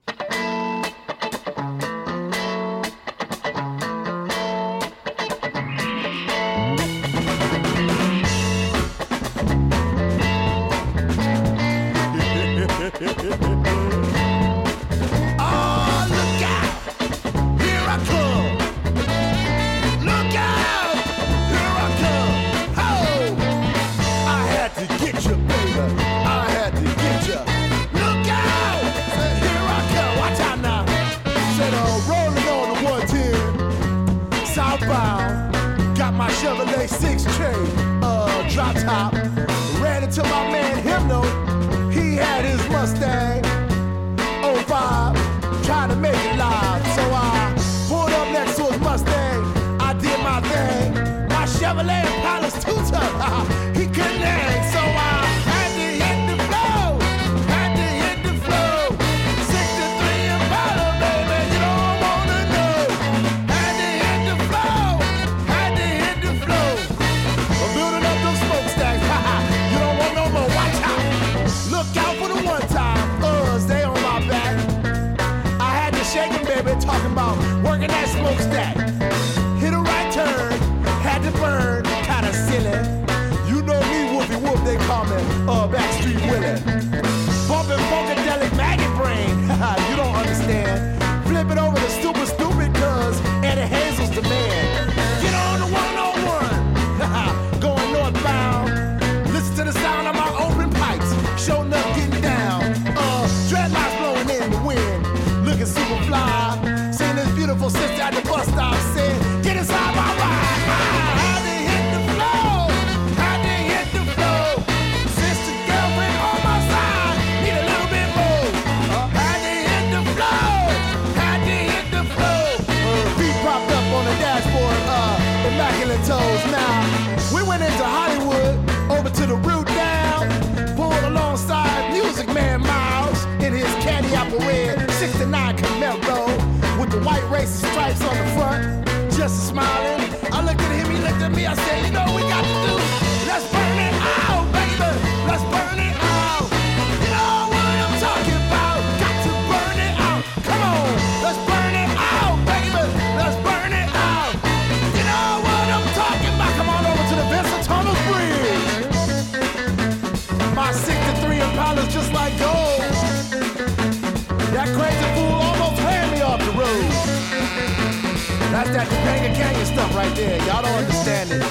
[168.85, 170.37] cracker, banger, gang stuff right there.
[170.45, 171.41] Y'all don't understand it.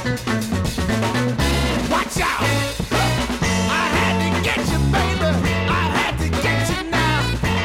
[1.91, 2.43] Watch out!
[3.71, 5.31] I had to get you, baby.
[5.69, 7.21] I had to get you now.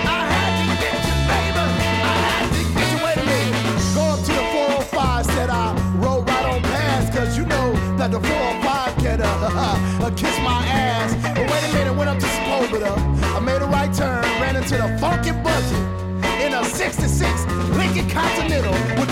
[0.06, 1.66] I had to get you, baby.
[2.04, 3.00] I had to get you.
[3.06, 3.96] Wait a minute.
[3.96, 4.46] Go up to the
[4.92, 10.10] 405, said I roll right on past, cause you know that the 405 can uh,
[10.16, 11.14] kiss my ass.
[11.36, 12.94] But wait a minute, went up to Sepulveda.
[13.36, 16.08] I made a right turn, ran into the funky budget
[16.42, 17.46] in a 66
[17.76, 19.07] Lincoln Continental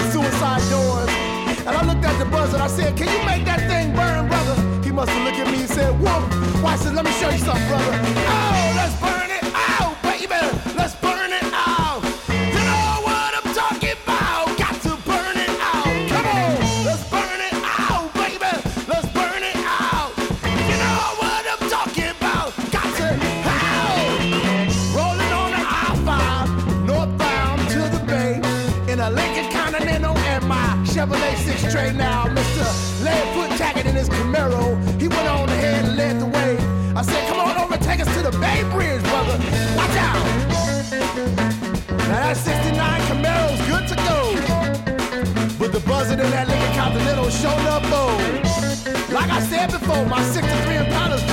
[2.26, 2.62] the buzzard.
[2.62, 4.56] I said, Can you make that thing burn, brother?
[4.84, 6.64] He must have looked at me and said, Whoop.
[6.64, 8.00] Watch this, Let me show you something, brother.
[8.28, 8.55] Oh!
[50.04, 51.25] my six to three and powder's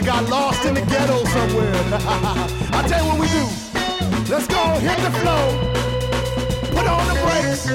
[0.00, 1.72] that got lost in the ghetto somewhere.
[2.72, 3.44] I tell you what we do.
[4.32, 5.44] Let's go hit the flow,
[6.72, 7.66] put on the brakes,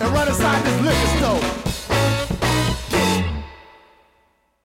[0.00, 1.41] and run inside this liquor store.